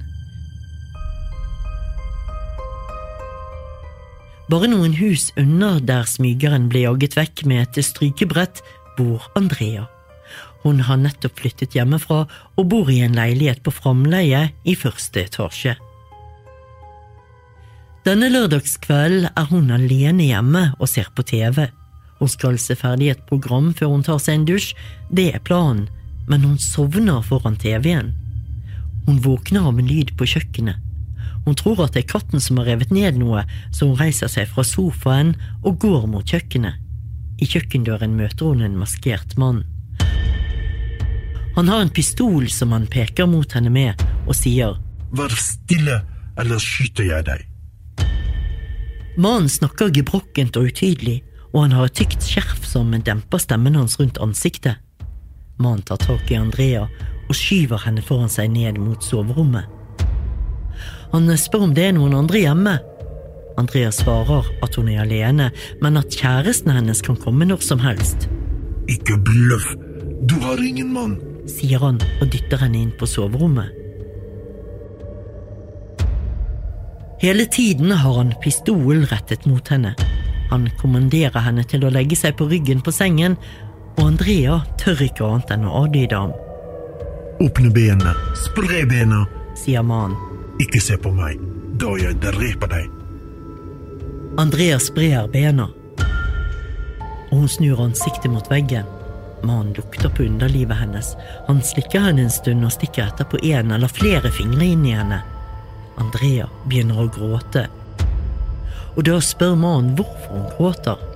Bare 4.51 4.67
noen 4.67 4.91
hus 4.99 5.29
unna 5.39 5.77
der 5.79 6.03
smygeren 6.09 6.65
ble 6.67 6.81
jaget 6.83 7.13
vekk 7.15 7.45
med 7.47 7.61
et 7.69 7.85
strykebrett, 7.87 8.59
bor 8.97 9.23
Andrea. 9.39 9.85
Hun 10.65 10.81
har 10.89 10.99
nettopp 10.99 11.39
flyttet 11.39 11.77
hjemmefra 11.77 12.25
og 12.59 12.67
bor 12.73 12.91
i 12.91 12.99
en 13.05 13.15
leilighet 13.15 13.61
på 13.63 13.71
framleie 13.71 14.49
i 14.67 14.75
første 14.75 15.23
etasje. 15.23 15.77
Denne 18.03 18.27
lørdagskvelden 18.33 19.29
er 19.31 19.49
hun 19.53 19.71
alene 19.71 20.27
hjemme 20.27 20.67
og 20.81 20.89
ser 20.89 21.07
på 21.15 21.23
TV. 21.31 21.69
Hun 22.19 22.35
skal 22.35 22.59
se 22.59 22.75
ferdig 22.75 23.13
et 23.13 23.25
program 23.31 23.71
før 23.77 23.95
hun 23.95 24.03
tar 24.03 24.19
seg 24.19 24.41
en 24.41 24.47
dusj, 24.51 24.73
det 25.15 25.29
er 25.31 25.45
planen, 25.47 25.87
men 26.27 26.43
hun 26.43 26.59
sovner 26.59 27.23
foran 27.23 27.55
TV-en. 27.61 28.11
Hun 29.07 29.23
våkner 29.23 29.71
av 29.71 29.79
en 29.79 29.87
lyd 29.87 30.11
på 30.19 30.27
kjøkkenet. 30.35 30.90
Hun 31.45 31.57
tror 31.57 31.81
at 31.85 31.95
det 31.95 32.03
er 32.03 32.11
katten 32.11 32.43
som 32.43 32.59
har 32.61 32.69
revet 32.69 32.93
ned 32.93 33.17
noe, 33.17 33.43
så 33.73 33.89
hun 33.89 33.97
reiser 33.99 34.29
seg 34.29 34.49
fra 34.51 34.65
sofaen 34.67 35.33
og 35.63 35.79
går 35.81 36.05
mot 36.11 36.25
kjøkkenet. 36.25 36.77
I 37.41 37.47
kjøkkendøren 37.49 38.13
møter 38.13 38.51
hun 38.51 38.61
en 38.61 38.77
maskert 38.77 39.33
mann. 39.41 39.63
Han 41.55 41.67
har 41.67 41.81
en 41.81 41.91
pistol 41.91 42.45
som 42.53 42.71
han 42.71 42.85
peker 42.87 43.27
mot 43.27 43.57
henne 43.57 43.73
med, 43.73 44.03
og 44.27 44.37
sier 44.37 44.77
Vær 45.11 45.33
stille, 45.35 45.97
eller 46.39 46.61
skyter 46.61 47.09
jeg 47.09 47.25
deg. 47.27 47.47
Mannen 49.19 49.49
snakker 49.51 49.91
gebrokkent 49.91 50.55
og 50.55 50.69
utydelig, 50.71 51.17
og 51.51 51.65
han 51.65 51.75
har 51.75 51.89
et 51.89 51.97
tykt 51.99 52.23
skjerf 52.23 52.63
som 52.63 52.93
demper 52.93 53.41
stemmen 53.43 53.75
hans 53.75 53.97
rundt 53.99 54.21
ansiktet. 54.23 54.79
Mannen 55.59 55.83
tar 55.83 55.99
tak 55.99 56.31
i 56.31 56.39
Andrea 56.39 56.85
og 57.27 57.35
skyver 57.35 57.83
henne 57.83 58.03
foran 58.05 58.31
seg 58.31 58.53
ned 58.53 58.79
mot 58.79 59.03
soverommet. 59.03 59.67
Han 61.11 61.37
spør 61.37 61.67
om 61.67 61.73
det 61.75 61.89
er 61.89 61.95
noen 61.97 62.15
andre 62.15 62.39
hjemme. 62.45 62.77
Andrea 63.59 63.91
svarer 63.91 64.47
at 64.63 64.75
hun 64.79 64.89
er 64.89 65.03
alene, 65.03 65.49
men 65.83 65.99
at 65.99 66.13
kjæresten 66.15 66.71
hennes 66.71 67.01
kan 67.03 67.19
komme 67.19 67.45
når 67.45 67.63
som 67.65 67.81
helst. 67.83 68.29
Ikke 68.89 69.17
bløff. 69.19 69.67
Du 70.25 70.37
har 70.45 70.61
ingen 70.63 70.93
mann. 70.93 71.19
sier 71.49 71.81
han 71.81 71.97
og 72.21 72.29
dytter 72.31 72.61
henne 72.61 72.77
inn 72.77 72.91
på 72.99 73.07
soverommet. 73.09 73.73
Hele 77.21 77.45
tiden 77.45 77.91
har 77.91 78.13
han 78.17 78.33
pistol 78.41 79.03
rettet 79.11 79.45
mot 79.49 79.67
henne. 79.67 79.95
Han 80.51 80.69
kommanderer 80.79 81.43
henne 81.43 81.65
til 81.67 81.83
å 81.85 81.91
legge 81.91 82.15
seg 82.15 82.37
på 82.37 82.47
ryggen 82.49 82.81
på 82.85 82.93
sengen, 82.93 83.35
og 83.97 84.05
Andrea 84.05 84.61
tør 84.81 85.03
ikke 85.05 85.27
annet 85.27 85.53
enn 85.57 85.67
å 85.67 85.83
adlyde 85.83 86.17
ham, 86.17 86.33
Åpne 87.41 87.71
bena. 87.73 88.13
Spre 88.37 88.85
bena. 88.85 89.25
sier 89.57 89.81
mannen. 89.81 90.30
Ikke 90.61 90.81
se 90.83 90.97
på 91.01 91.11
meg. 91.15 91.41
Da 91.81 91.95
jeg 91.97 92.19
dreper 92.21 92.69
deg. 92.69 92.89
Andrea 94.39 94.77
sprer 94.79 95.27
bena, 95.31 95.67
og 97.31 97.33
hun 97.35 97.49
snur 97.51 97.81
ansiktet 97.83 98.31
mot 98.31 98.47
veggen. 98.51 98.87
Mannen 99.43 99.73
lukter 99.73 100.11
på 100.13 100.23
underlivet 100.23 100.77
hennes. 100.77 101.15
Han 101.47 101.61
slikker 101.65 102.03
henne 102.05 102.27
en 102.27 102.33
stund 102.33 102.65
og 102.67 102.73
stikker 102.75 103.09
etterpå 103.09 103.41
en 103.49 103.73
eller 103.73 103.91
flere 103.91 104.31
fingre 104.31 104.67
inn 104.67 104.85
i 104.85 104.93
henne. 104.95 105.21
Andrea 105.99 106.47
begynner 106.67 107.01
å 107.03 107.09
gråte, 107.11 107.65
og 108.95 109.03
da 109.07 109.17
spør 109.23 109.57
mannen 109.59 109.95
hvorfor 109.97 110.35
hun 110.35 110.47
gråter. 110.57 111.07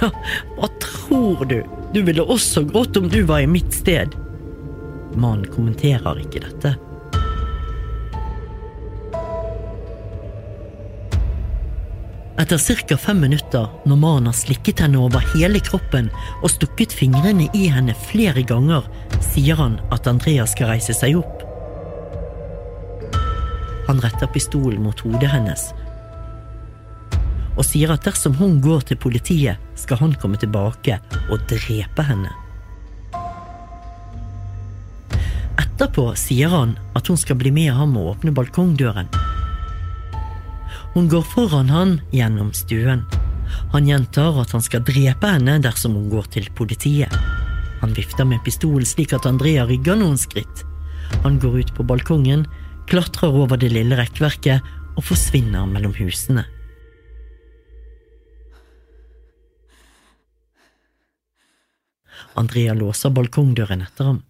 Ja, 0.00 0.10
hva 0.56 0.68
tror 0.82 1.44
du? 1.48 1.60
Du 1.94 2.00
ville 2.02 2.24
også 2.24 2.64
grått 2.66 2.96
om 2.98 3.06
du 3.08 3.22
var 3.28 3.44
i 3.44 3.50
mitt 3.50 3.72
sted. 3.74 4.16
Mannen 5.14 5.46
kommenterer 5.52 6.18
ikke 6.22 6.42
dette. 6.44 6.74
Etter 12.38 12.58
ca. 12.58 12.96
fem 12.96 13.20
minutter, 13.20 13.68
når 13.86 13.96
mannen 13.96 14.26
har 14.26 14.34
slikket 14.34 14.80
henne 14.82 14.98
over 14.98 15.22
hele 15.34 15.60
kroppen 15.62 16.08
og 16.42 16.50
stukket 16.50 16.92
fingrene 16.92 17.46
i 17.54 17.68
henne 17.70 17.94
flere 18.08 18.42
ganger, 18.42 18.82
sier 19.22 19.60
han 19.60 19.78
at 19.94 20.08
Andrea 20.10 20.46
skal 20.50 20.72
reise 20.72 20.96
seg 20.98 21.20
opp. 21.20 21.44
Han 23.86 24.02
retter 24.02 24.26
pistolen 24.34 24.82
mot 24.82 24.98
hodet 25.06 25.30
hennes 25.30 25.70
og 27.54 27.62
sier 27.62 27.92
at 27.94 28.02
dersom 28.02 28.34
hun 28.38 28.56
går 28.62 28.80
til 28.88 28.98
politiet, 28.98 29.60
skal 29.78 30.00
han 30.00 30.16
komme 30.18 30.38
tilbake 30.42 30.98
og 31.30 31.44
drepe 31.50 32.02
henne. 32.02 32.32
Etterpå 35.62 36.08
sier 36.18 36.50
han 36.50 36.74
at 36.98 37.06
hun 37.10 37.18
skal 37.20 37.38
bli 37.38 37.54
med 37.54 37.70
ham 37.74 37.94
og 38.00 38.16
åpne 38.16 38.34
balkongdøren. 38.34 39.10
Hun 40.94 41.08
går 41.10 41.22
foran 41.26 41.70
han 41.74 42.00
gjennom 42.14 42.52
stuen. 42.54 43.02
Han 43.72 43.88
gjentar 43.88 44.36
at 44.40 44.52
han 44.54 44.62
skal 44.62 44.84
drepe 44.86 45.26
henne 45.26 45.56
dersom 45.62 45.96
hun 45.98 46.06
går 46.12 46.28
til 46.36 46.46
politiet. 46.54 47.10
Han 47.82 47.94
vifter 47.96 48.24
med 48.24 48.42
pistolen 48.46 48.86
slik 48.86 49.12
at 49.16 49.26
Andrea 49.26 49.66
rygger 49.66 49.98
noen 49.98 50.18
skritt. 50.18 50.62
Han 51.26 51.40
går 51.42 51.58
ut 51.60 51.72
på 51.74 51.86
balkongen, 51.86 52.46
klatrer 52.86 53.34
over 53.34 53.58
det 53.58 53.72
lille 53.74 53.98
rekkverket 53.98 54.62
og 54.94 55.02
forsvinner 55.04 55.66
mellom 55.66 55.96
husene. 55.98 56.46
Andrea 62.38 62.74
låser 62.74 63.10
balkongdøren 63.14 63.82
etter 63.82 64.12
ham. 64.12 64.22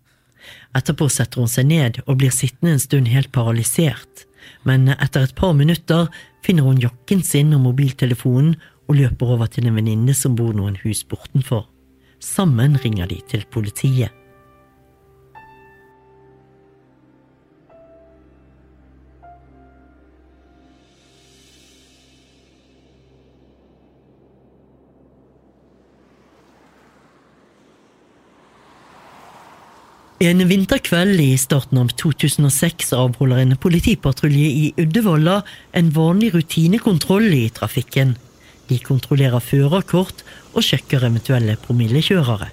Etterpå 0.77 1.09
setter 1.13 1.41
hun 1.45 1.51
seg 1.51 1.69
ned 1.69 2.01
og 2.05 2.19
blir 2.21 2.33
sittende 2.35 2.75
en 2.77 2.83
stund 2.83 3.09
helt 3.13 3.33
paralysert, 3.33 4.25
men 4.65 4.89
etter 4.97 5.27
et 5.27 5.35
par 5.37 5.55
minutter 5.57 6.09
finner 6.45 6.67
hun 6.67 6.81
jakken 6.83 7.23
sin 7.23 7.55
og 7.57 7.65
mobiltelefonen 7.67 8.57
og 8.89 8.99
løper 8.99 9.37
over 9.37 9.49
til 9.49 9.69
en 9.69 9.79
venninne 9.79 10.15
som 10.17 10.37
bor 10.37 10.53
noen 10.57 10.77
hus 10.83 11.05
bortenfor. 11.09 11.67
Sammen 12.21 12.77
ringer 12.81 13.09
de 13.09 13.21
til 13.29 13.45
politiet. 13.53 14.13
En 30.25 30.41
vinterkveld 30.49 31.21
i 31.21 31.35
starten 31.37 31.79
av 31.83 31.91
2006 32.01 32.95
avholder 32.97 33.43
en 33.43 33.57
politipatrulje 33.61 34.47
i 34.47 34.71
Uddevalla 34.81 35.43
en 35.77 35.91
vanlig 35.93 36.31
rutinekontroll 36.33 37.27
i 37.35 37.51
trafikken. 37.53 38.15
De 38.71 38.79
kontrollerer 38.81 39.45
førerkort 39.45 40.23
og 40.55 40.65
sjekker 40.65 41.05
eventuelle 41.05 41.59
promillekjørere. 41.67 42.49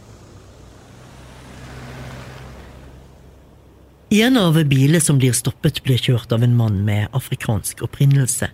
I 4.12 4.22
En 4.28 4.42
av 4.42 4.60
bilene 4.68 5.00
som 5.00 5.24
blir 5.24 5.32
stoppet, 5.32 5.80
blir 5.88 6.02
kjørt 6.02 6.36
av 6.36 6.44
en 6.44 6.58
mann 6.58 6.84
med 6.84 7.08
afrikansk 7.16 7.86
opprinnelse. 7.88 8.52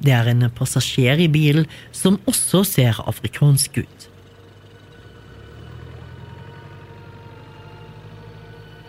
Det 0.00 0.16
er 0.16 0.32
en 0.32 0.48
passasjer 0.48 1.20
i 1.20 1.28
bilen 1.28 1.68
som 1.92 2.22
også 2.24 2.64
ser 2.64 3.04
afrikansk 3.04 3.82
ut. 3.84 4.12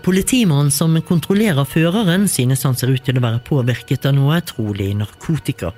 Politimannen 0.07 0.69
som 0.71 0.93
kontrollerer 1.03 1.65
føreren, 1.67 2.29
synes 2.31 2.61
han 2.63 2.77
ser 2.79 2.93
ut 2.95 3.01
til 3.03 3.17
å 3.19 3.23
være 3.25 3.41
påvirket 3.43 4.05
av 4.07 4.13
noe, 4.15 4.37
trolig 4.39 4.93
narkotika. 4.95 5.73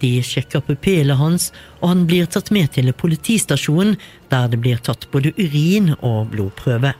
De 0.00 0.08
sjekker 0.26 0.64
pupillet 0.66 1.14
hans, 1.14 1.52
og 1.78 1.92
han 1.92 2.00
blir 2.10 2.26
tatt 2.26 2.50
med 2.50 2.72
til 2.74 2.90
politistasjonen, 2.90 3.94
der 4.32 4.50
det 4.50 4.58
blir 4.64 4.82
tatt 4.82 5.06
både 5.14 5.30
urin 5.38 5.92
og 6.00 6.32
blodprøve. 6.32 6.96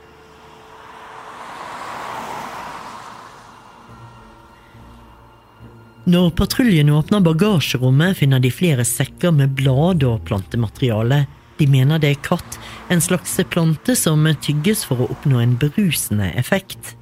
Når 6.06 6.30
patruljen 6.38 6.94
åpner 6.94 7.26
bagasjerommet, 7.26 8.14
finner 8.22 8.38
de 8.38 8.54
flere 8.54 8.86
sekker 8.86 9.34
med 9.34 9.58
blad 9.58 10.06
og 10.06 10.22
plantemateriale. 10.30 11.24
De 11.60 11.66
mener 11.68 12.00
det 12.00 12.14
er 12.14 12.22
katt, 12.24 12.56
en 12.88 13.02
slags 13.04 13.36
plante 13.52 13.94
som 13.98 14.24
tygges 14.40 14.86
for 14.88 15.02
å 15.04 15.10
oppnå 15.12 15.42
en 15.42 15.58
berusende 15.60 16.30
effekt. 16.40 16.94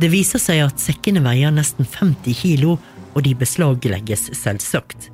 Det 0.00 0.10
viser 0.12 0.40
seg 0.40 0.60
at 0.66 0.80
sekkene 0.80 1.22
veier 1.24 1.52
nesten 1.52 1.88
50 1.88 2.36
kilo, 2.36 2.76
og 3.10 3.24
de 3.24 3.32
beslaglegges 3.34 4.28
selvsagt. 4.38 5.08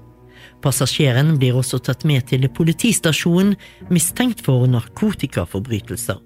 Passasjeren 0.63 1.37
blir 1.39 1.57
også 1.59 1.79
tatt 1.79 2.05
med 2.09 2.27
til 2.31 2.49
politistasjonen, 2.51 3.55
mistenkt 3.93 4.43
for 4.45 4.67
narkotikaforbrytelser. 4.71 6.19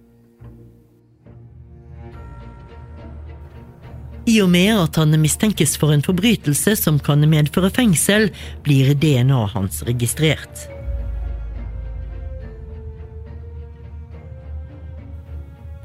I 4.30 4.36
og 4.44 4.50
med 4.52 4.70
at 4.76 4.98
han 5.00 5.16
mistenkes 5.20 5.76
for 5.80 5.92
en 5.94 6.04
forbrytelse 6.04 6.76
som 6.78 7.00
kan 7.02 7.24
medføre 7.28 7.72
fengsel, 7.74 8.28
blir 8.64 8.92
DNA-et 8.94 9.56
hans 9.56 9.82
registrert. 9.88 10.68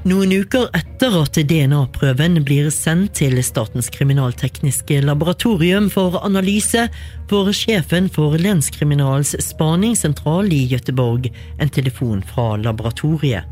Noen 0.06 0.30
uker 0.30 0.68
etter 0.76 1.14
at 1.18 1.34
DNA-prøven 1.50 2.38
blir 2.46 2.68
sendt 2.70 3.16
til 3.18 3.40
Statens 3.42 3.88
kriminaltekniske 3.90 5.00
laboratorium 5.02 5.88
for 5.90 6.20
analyse, 6.20 6.84
får 7.26 7.50
sjefen 7.58 8.06
for 8.14 8.36
Lenskriminalens 8.38 9.34
spaningssentral 9.42 10.52
i 10.54 10.60
Gøteborg 10.70 11.26
en 11.58 11.74
telefon 11.74 12.22
fra 12.22 12.52
laboratoriet. 12.62 13.50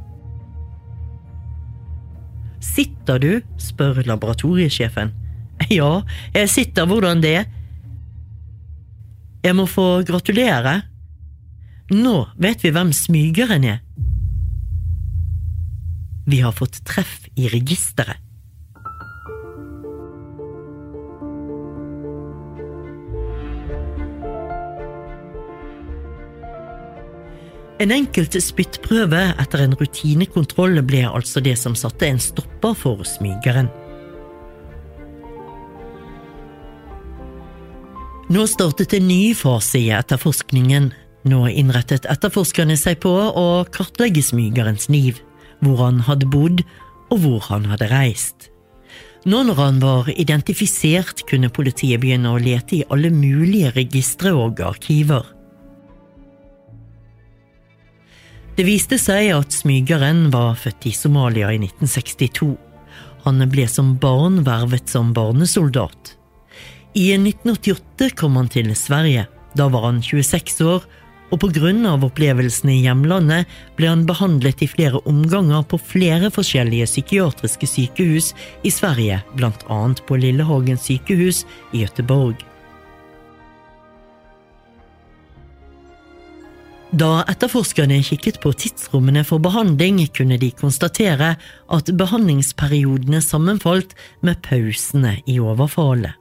Sitter 2.62 3.19
du? 3.19 3.33
spør 3.59 4.05
laboratoriesjefen. 4.07 5.11
Ja, 5.75 6.05
jeg 6.35 6.55
sitter, 6.55 6.87
hvordan 6.87 7.23
det? 7.23 7.49
Jeg 9.43 9.59
må 9.59 9.67
få 9.67 10.05
gratulere. 10.07 10.85
Nå 11.90 12.29
vet 12.38 12.62
vi 12.62 12.71
hvem 12.75 12.95
smygeren 12.95 13.67
er. 13.75 13.83
Vi 16.25 16.41
har 16.41 16.53
fått 16.53 16.85
treff 16.85 17.21
i 17.35 17.49
registeret. 17.49 18.17
En 27.83 27.91
enkelt 27.93 28.37
spyttprøve 28.41 29.21
etter 29.43 29.65
en 29.65 29.75
rutinekontroll 29.77 30.79
ble 30.87 31.03
altså 31.09 31.43
det 31.45 31.57
som 31.61 31.75
satte 31.77 32.07
en 32.07 32.21
stopper 32.23 32.77
for 32.79 33.03
smygeren. 33.05 33.69
Nå 38.33 38.47
startet 38.49 38.95
en 38.97 39.05
ny 39.11 39.35
fase 39.37 39.83
i 39.83 39.91
etterforskningen. 39.93 40.93
Nå 41.29 41.43
innrettet 41.51 42.07
etterforskerne 42.09 42.79
seg 42.81 43.03
på 43.05 43.13
å 43.13 43.47
kartlegge 43.75 44.23
smygerens 44.25 44.89
liv, 44.89 45.21
hvor 45.64 45.87
han 45.87 46.03
hadde 46.07 46.29
bodd 46.31 46.64
og 47.12 47.20
hvor 47.22 47.46
han 47.50 47.68
hadde 47.70 47.90
reist. 47.92 48.50
Nå 49.24 49.40
når 49.48 49.57
han 49.57 49.79
var 49.81 50.11
identifisert, 50.12 51.22
kunne 51.29 51.53
politiet 51.53 52.03
begynne 52.03 52.35
å 52.35 52.40
lete 52.40 52.81
i 52.81 52.85
alle 52.92 53.09
mulige 53.12 53.72
registre 53.72 54.35
og 54.37 54.61
arkiver. 54.61 55.24
Det 58.55 58.66
viste 58.68 59.00
seg 59.00 59.33
at 59.35 59.55
smygeren 59.57 60.29
var 60.31 60.55
født 60.61 60.87
i 60.87 60.92
Somalia 60.94 61.48
i 61.50 61.59
1962. 61.59 62.53
Han 63.24 63.40
ble 63.50 63.64
som 63.66 63.94
barn 63.98 64.42
vervet 64.46 64.92
som 64.92 65.14
barnesoldat. 65.16 66.12
I 66.94 67.09
1988 67.16 68.12
kom 68.20 68.37
han 68.38 68.53
til 68.53 68.68
Sverige. 68.79 69.24
Da 69.59 69.66
var 69.72 69.88
han 69.88 69.98
26 70.05 70.61
år, 70.68 70.85
og 71.35 71.42
av 71.90 72.05
opplevelsene 72.07 72.77
i 72.77 72.85
hjemlandet 72.85 73.51
ble 73.75 73.90
han 73.90 74.07
behandlet 74.07 74.62
i 74.62 74.70
flere 74.70 75.01
omganger 75.11 75.66
på 75.66 75.81
flere 75.83 76.31
forskjellige 76.31 76.87
psykiatriske 76.87 77.66
sykehus 77.66 78.31
i 78.62 78.70
Sverige, 78.70 79.18
annet 79.66 80.05
på 80.07 80.18
Lillehagen 80.23 80.79
sykehus 80.79 81.42
i 81.73 81.83
Göteborg. 81.83 82.38
Da 86.94 87.25
etterforskerne 87.27 87.97
kikket 88.07 88.37
på 88.38 88.53
tidsrommene 88.55 89.25
for 89.27 89.42
behandling, 89.42 89.99
kunne 90.14 90.38
de 90.38 90.53
konstatere 90.55 91.35
at 91.66 91.90
behandlingsperiodene 91.99 93.18
sammenfalt 93.25 93.97
med 94.23 94.38
pausene 94.47 95.16
i 95.27 95.40
overfallet. 95.42 96.14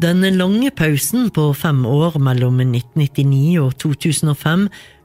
Den 0.00 0.22
lange 0.38 0.70
pausen 0.70 1.26
på 1.34 1.50
fem 1.52 1.82
år 1.84 2.14
mellom 2.24 2.60
1999 2.62 3.58
og 3.60 3.74
2005 3.82 4.62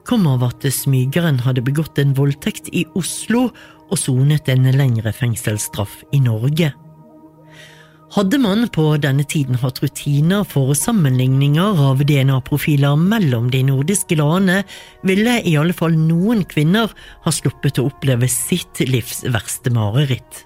kom 0.07 0.27
av 0.29 0.45
at 0.47 0.63
smygeren 0.71 1.41
hadde 1.43 1.63
begått 1.65 1.99
en 1.99 2.13
voldtekt 2.15 2.69
i 2.71 2.85
Oslo 2.95 3.49
og 3.89 3.99
sonet 3.99 4.47
en 4.53 4.69
lengre 4.77 5.11
fengselsstraff 5.11 5.97
i 6.15 6.21
Norge. 6.23 6.71
Hadde 8.15 8.39
man 8.39 8.69
på 8.71 8.87
denne 9.03 9.25
tiden 9.27 9.59
hatt 9.59 9.83
rutiner 9.83 10.47
for 10.47 10.71
sammenligninger 10.77 11.83
av 11.89 12.05
DNA-profiler 12.07 12.95
mellom 12.95 13.51
de 13.51 13.65
nordiske 13.67 14.15
landene, 14.15 14.61
ville 15.03 15.41
i 15.43 15.57
alle 15.59 15.75
fall 15.75 15.97
noen 15.99 16.47
kvinner 16.47 16.93
ha 17.25 17.35
sluppet 17.35 17.81
å 17.81 17.89
oppleve 17.89 18.31
sitt 18.31 18.85
livs 18.87 19.25
verste 19.27 19.75
mareritt. 19.75 20.44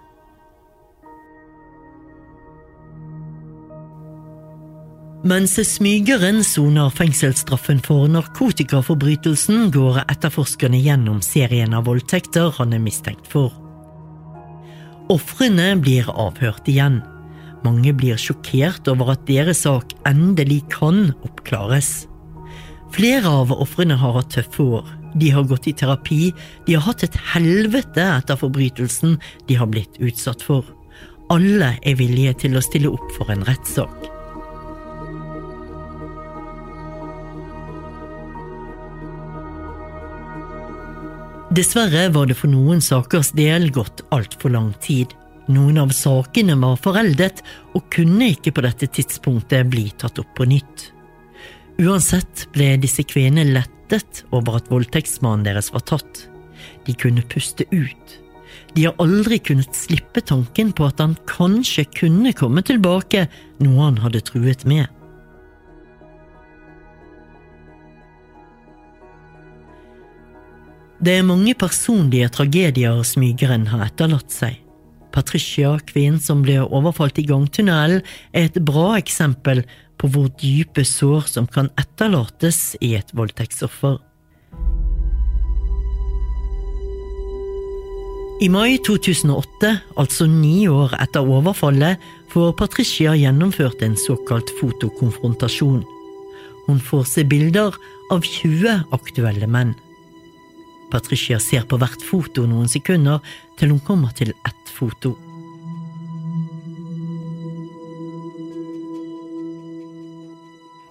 Mens 5.20 5.58
smygeren 5.68 6.46
soner 6.48 6.94
fengselsstraffen 6.96 7.82
for 7.84 8.08
narkotikaforbrytelsen, 8.08 9.66
går 9.76 9.98
etterforskerne 10.06 10.80
gjennom 10.80 11.18
serien 11.20 11.74
av 11.76 11.90
voldtekter 11.90 12.54
han 12.56 12.72
er 12.72 12.80
mistenkt 12.80 13.28
for. 13.28 13.52
Ofrene 15.12 15.74
blir 15.82 16.08
avhørt 16.08 16.70
igjen. 16.72 17.02
Mange 17.66 17.92
blir 17.92 18.16
sjokkert 18.16 18.88
over 18.88 19.12
at 19.12 19.26
deres 19.28 19.66
sak 19.66 19.92
endelig 20.08 20.62
kan 20.72 21.10
oppklares. 21.28 22.06
Flere 22.96 23.28
av 23.42 23.52
ofrene 23.52 23.98
har 24.00 24.16
hatt 24.22 24.32
tøffe 24.38 24.64
år. 24.80 24.86
De 25.20 25.34
har 25.34 25.50
gått 25.50 25.68
i 25.68 25.74
terapi, 25.76 26.30
de 26.64 26.78
har 26.78 26.86
hatt 26.86 27.04
et 27.04 27.18
helvete 27.34 28.06
etter 28.06 28.40
forbrytelsen 28.40 29.18
de 29.50 29.60
har 29.60 29.68
blitt 29.68 30.00
utsatt 30.00 30.48
for. 30.48 30.64
Alle 31.34 31.74
er 31.84 32.00
villige 32.00 32.38
til 32.46 32.56
å 32.56 32.64
stille 32.64 32.94
opp 32.94 33.12
for 33.18 33.36
en 33.36 33.44
rettssak. 33.50 34.19
Dessverre 41.60 42.06
var 42.16 42.30
det 42.30 42.38
for 42.40 42.48
noen 42.48 42.80
sakers 42.80 43.34
del 43.36 43.66
gått 43.76 44.06
altfor 44.16 44.54
lang 44.54 44.70
tid. 44.80 45.12
Noen 45.52 45.82
av 45.82 45.90
sakene 45.92 46.54
var 46.62 46.78
foreldet 46.80 47.42
og 47.76 47.90
kunne 47.92 48.30
ikke 48.32 48.54
på 48.56 48.64
dette 48.64 48.88
tidspunktet 48.96 49.68
bli 49.68 49.90
tatt 50.00 50.22
opp 50.24 50.30
på 50.38 50.48
nytt. 50.48 50.86
Uansett 51.84 52.46
ble 52.56 52.70
disse 52.80 53.04
kvinnene 53.04 53.58
lettet 53.58 54.22
over 54.32 54.62
at 54.62 54.72
voldtektsmannen 54.72 55.44
deres 55.50 55.74
var 55.76 55.84
tatt. 55.90 56.22
De 56.88 56.96
kunne 56.96 57.26
puste 57.28 57.68
ut. 57.76 58.16
De 58.78 58.88
har 58.88 58.96
aldri 59.04 59.42
kunnet 59.44 59.76
slippe 59.76 60.24
tanken 60.24 60.72
på 60.72 60.88
at 60.88 61.04
han 61.04 61.18
kanskje 61.28 61.90
kunne 62.06 62.32
komme 62.40 62.64
tilbake, 62.64 63.26
noe 63.60 63.90
han 63.90 64.00
hadde 64.06 64.24
truet 64.32 64.64
med. 64.64 64.88
Det 71.00 71.14
er 71.16 71.24
mange 71.24 71.54
personlige 71.56 72.28
tragedier 72.36 72.98
smygeren 73.08 73.70
har 73.72 73.86
etterlatt 73.86 74.34
seg. 74.36 74.58
Patricia, 75.16 75.78
kvinnen 75.88 76.20
som 76.20 76.42
ble 76.44 76.58
overfalt 76.60 77.22
i 77.22 77.24
gangtunnelen, 77.24 78.04
er 78.36 78.50
et 78.50 78.60
bra 78.68 78.98
eksempel 78.98 79.64
på 79.96 80.10
hvor 80.12 80.28
dype 80.44 80.84
sår 80.84 81.32
som 81.32 81.48
kan 81.48 81.72
etterlates 81.80 82.76
i 82.84 82.98
et 83.00 83.16
voldtektsoffer. 83.16 83.96
I 88.44 88.52
mai 88.52 88.76
2008, 88.84 89.72
altså 89.96 90.28
ni 90.28 90.68
år 90.68 91.00
etter 91.00 91.24
overfallet, 91.24 91.96
får 92.36 92.56
Patricia 92.60 93.16
gjennomført 93.16 93.88
en 93.88 93.96
såkalt 94.00 94.52
fotokonfrontasjon. 94.60 95.86
Hun 96.68 96.88
får 96.92 97.08
se 97.08 97.24
bilder 97.24 97.76
av 98.12 98.28
20 98.28 98.82
aktuelle 98.96 99.48
menn. 99.48 99.78
Patricia 100.90 101.40
ser 101.40 101.66
på 101.70 101.78
hvert 101.80 102.04
foto 102.06 102.46
noen 102.50 102.70
sekunder, 102.72 103.20
til 103.60 103.74
hun 103.74 103.82
kommer 103.86 104.14
til 104.18 104.34
ett 104.48 104.72
foto. 104.74 105.16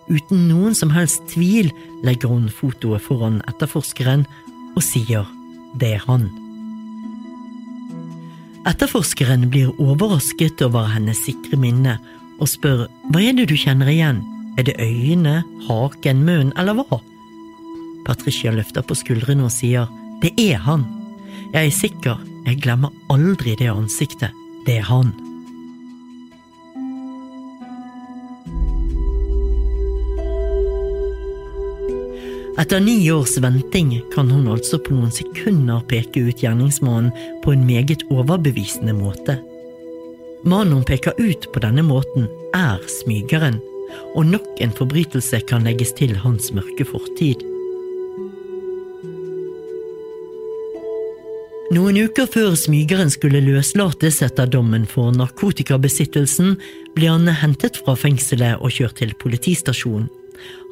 Uten 0.09 0.47
noen 0.49 0.77
som 0.77 0.93
helst 0.95 1.27
tvil 1.35 1.69
legger 2.07 2.33
hun 2.33 2.49
fotoet 2.49 3.05
foran 3.05 3.43
etterforskeren 3.51 4.25
og 4.75 4.85
sier 4.85 5.27
det 5.81 5.99
er 5.99 6.07
han. 6.09 6.31
Etterforskeren 8.69 9.47
blir 9.53 9.75
overrasket 9.81 10.63
over 10.65 10.89
hennes 10.95 11.21
sikre 11.27 11.59
minne 11.61 11.99
og 12.39 12.49
spør 12.49 12.87
hva 13.13 13.23
er 13.25 13.37
det 13.37 13.49
du 13.51 13.57
kjenner 13.59 13.91
igjen, 13.93 14.23
er 14.59 14.67
det 14.69 14.79
øynene, 14.81 15.43
haken, 15.69 16.25
munnen 16.27 16.57
eller 16.59 16.81
hva? 16.81 17.01
Patricia 18.07 18.53
løfter 18.55 18.85
på 18.87 18.97
skuldrene 18.99 19.47
og 19.49 19.55
sier 19.55 19.89
det 20.23 20.35
er 20.43 20.59
han. 20.65 20.85
Jeg 21.55 21.69
er 21.69 21.75
sikker, 21.75 22.21
jeg 22.47 22.61
glemmer 22.65 22.93
aldri 23.13 23.55
det 23.59 23.71
ansiktet. 23.73 24.35
Det 24.67 24.81
er 24.81 24.87
han. 24.89 25.15
Etter 32.59 32.81
ni 32.83 32.97
års 33.15 33.37
venting 33.39 33.93
kan 34.15 34.31
hun 34.35 34.49
altså 34.51 34.81
på 34.83 34.97
noen 34.97 35.13
sekunder 35.15 35.85
peke 35.87 36.25
ut 36.27 36.43
gjerningsmannen 36.43 37.13
på 37.45 37.55
en 37.55 37.63
meget 37.69 38.03
overbevisende 38.11 38.97
måte. 38.99 39.39
Mannen 40.43 40.75
hun 40.81 40.87
peker 40.87 41.15
ut 41.23 41.47
på 41.55 41.63
denne 41.63 41.85
måten, 41.87 42.27
er 42.59 42.83
smygeren, 42.99 43.61
og 44.19 44.27
nok 44.33 44.59
en 44.65 44.75
forbrytelse 44.75 45.41
kan 45.47 45.71
legges 45.71 45.95
til 45.99 46.17
hans 46.19 46.51
mørke 46.55 46.87
fortid. 46.89 47.47
Noen 51.69 51.99
uker 52.01 52.25
før 52.33 52.55
smygeren 52.57 53.11
skulle 53.13 53.43
løslates 53.45 54.23
etter 54.25 54.49
dommen 54.49 54.87
for 54.89 55.13
narkotikabesittelsen, 55.13 56.55
ble 56.97 57.11
han 57.13 57.29
hentet 57.43 57.77
fra 57.83 57.93
fengselet 57.93 58.63
og 58.65 58.73
kjørt 58.73 58.97
til 59.03 59.13
politistasjonen. 59.21 60.09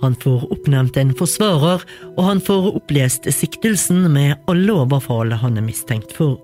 Han 0.01 0.17
får 0.23 0.47
oppnevnt 0.55 0.97
en 0.97 1.13
forsvarer, 1.19 1.85
og 2.17 2.23
han 2.25 2.41
får 2.41 2.71
opplest 2.79 3.29
siktelsen 3.29 4.07
med 4.15 4.39
alle 4.49 4.73
overfall 4.73 5.37
han 5.37 5.61
er 5.61 5.69
mistenkt 5.69 6.17
for. 6.17 6.39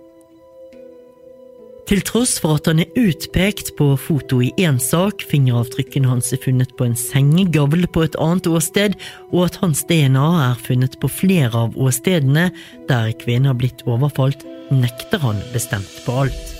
Til 1.92 2.00
tross 2.09 2.38
for 2.40 2.57
at 2.57 2.70
han 2.70 2.78
er 2.81 2.94
utpekt 2.96 3.74
på 3.76 3.90
foto 4.00 4.38
i 4.40 4.46
én 4.64 4.78
sak, 4.81 5.20
fingeravtrykkene 5.28 6.09
hans 6.09 6.31
er 6.33 6.38
funnet 6.40 6.70
på 6.78 6.87
en 6.87 6.94
sengegavl 6.96 7.85
på 7.92 8.07
et 8.07 8.14
annet 8.16 8.46
åsted, 8.48 8.94
og 9.28 9.42
at 9.50 9.59
hans 9.61 9.83
DNA 9.90 10.24
er 10.46 10.62
funnet 10.64 10.96
på 11.02 11.11
flere 11.12 11.66
av 11.66 11.76
åstedene 11.76 12.46
der 12.88 13.11
kvinner 13.20 13.52
har 13.52 13.59
blitt 13.61 13.85
overfalt, 13.85 14.40
nekter 14.72 15.20
han 15.20 15.44
bestemt 15.52 15.92
på 16.07 16.16
alt. 16.22 16.55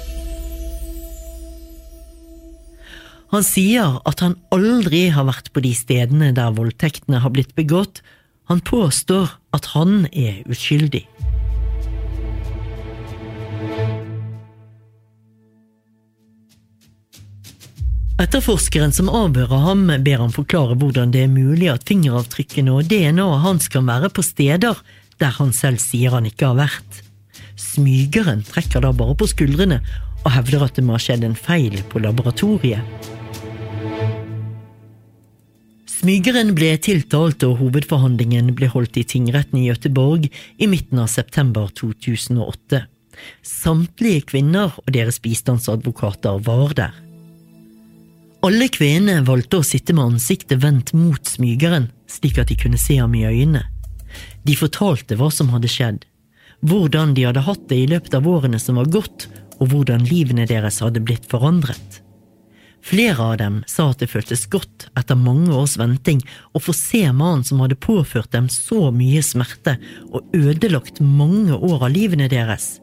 Han 3.33 3.49
sier 3.49 4.03
at 4.05 4.21
han 4.21 4.37
aldri 4.53 5.07
har 5.17 5.31
vært 5.33 5.49
på 5.57 5.65
de 5.65 5.73
stedene 5.73 6.35
der 6.37 6.53
voldtektene 6.61 7.25
har 7.25 7.33
blitt 7.33 7.57
begått. 7.57 8.05
Han 8.53 8.61
påstår 8.61 9.33
at 9.57 9.73
han 9.73 10.03
er 10.13 10.45
uskyldig. 10.45 11.07
Etterforskeren 18.21 18.93
som 18.93 19.09
avhører 19.09 19.63
ham, 19.65 19.87
ber 20.05 20.21
han 20.21 20.35
forklare 20.35 20.77
hvordan 20.77 21.15
det 21.15 21.25
er 21.25 21.33
mulig 21.33 21.71
at 21.73 21.87
fingeravtrykkene 21.89 22.75
og 22.75 22.91
DNA-et 22.91 23.41
hans 23.47 23.71
kan 23.73 23.89
være 23.89 24.13
på 24.13 24.25
steder 24.27 24.83
der 25.23 25.33
han 25.39 25.53
selv 25.57 25.81
sier 25.81 26.13
han 26.13 26.27
ikke 26.29 26.51
har 26.51 26.59
vært. 26.59 27.01
Smygeren 27.57 28.43
trekker 28.45 28.85
da 28.85 28.93
bare 28.97 29.17
på 29.17 29.29
skuldrene 29.31 29.81
og 30.23 30.31
hevder 30.35 30.67
at 30.67 30.77
det 30.77 30.85
må 30.87 30.97
ha 30.97 31.03
skjedd 31.03 31.25
en 31.27 31.39
feil 31.39 31.79
på 31.89 32.03
laboratoriet. 32.03 32.85
Smygeren 36.03 36.51
ble 36.59 36.73
tiltalt, 36.83 37.45
og 37.47 37.61
hovedforhandlingen 37.61 38.51
ble 38.59 38.67
holdt 38.73 38.99
i 38.99 39.05
tingretten 39.07 39.61
i 39.61 39.69
Gøteborg 39.69 40.27
i 40.59 40.67
midten 40.67 40.99
av 40.99 41.13
september 41.13 41.71
2008. 41.79 42.83
Samtlige 43.47 44.27
kvinner 44.35 44.75
og 44.83 44.91
deres 44.95 45.23
bistandsadvokater 45.23 46.43
var 46.43 46.75
der. 46.75 47.02
Alle 48.43 48.67
kvinnene 48.75 49.23
valgte 49.23 49.61
å 49.61 49.65
sitte 49.67 49.95
med 49.95 50.17
ansiktet 50.17 50.59
vendt 50.65 50.91
mot 50.99 51.29
smygeren, 51.31 51.93
slik 52.11 52.41
at 52.43 52.49
de 52.51 52.57
kunne 52.59 52.81
se 52.81 52.97
ham 52.99 53.13
i 53.15 53.23
øynene. 53.23 53.69
De 54.43 54.57
fortalte 54.59 55.15
hva 55.15 55.29
som 55.31 55.53
hadde 55.55 55.71
skjedd, 55.71 56.01
hvordan 56.67 57.15
de 57.15 57.29
hadde 57.29 57.45
hatt 57.47 57.69
det 57.71 57.79
i 57.85 57.87
løpet 57.91 58.17
av 58.19 58.27
årene 58.27 58.59
som 58.59 58.81
var 58.81 58.91
gått, 58.91 59.29
og 59.63 59.71
hvordan 59.71 60.03
livene 60.09 60.49
deres 60.51 60.81
hadde 60.83 61.05
blitt 61.07 61.29
forandret. 61.31 62.01
Flere 62.83 63.29
av 63.31 63.37
dem 63.39 63.61
sa 63.71 63.93
at 63.93 64.03
det 64.03 64.11
føltes 64.11 64.49
godt 64.51 64.89
etter 64.99 65.15
mange 65.15 65.55
års 65.55 65.77
venting 65.79 66.19
å 66.51 66.59
få 66.59 66.75
se 66.75 67.05
mannen 67.15 67.47
som 67.47 67.63
hadde 67.63 67.79
påført 67.79 68.33
dem 68.35 68.49
så 68.51 68.91
mye 68.91 69.23
smerte 69.23 69.77
og 70.11 70.35
ødelagt 70.35 70.99
mange 70.99 71.55
år 71.55 71.87
av 71.87 71.95
livene 71.95 72.27
deres. 72.33 72.81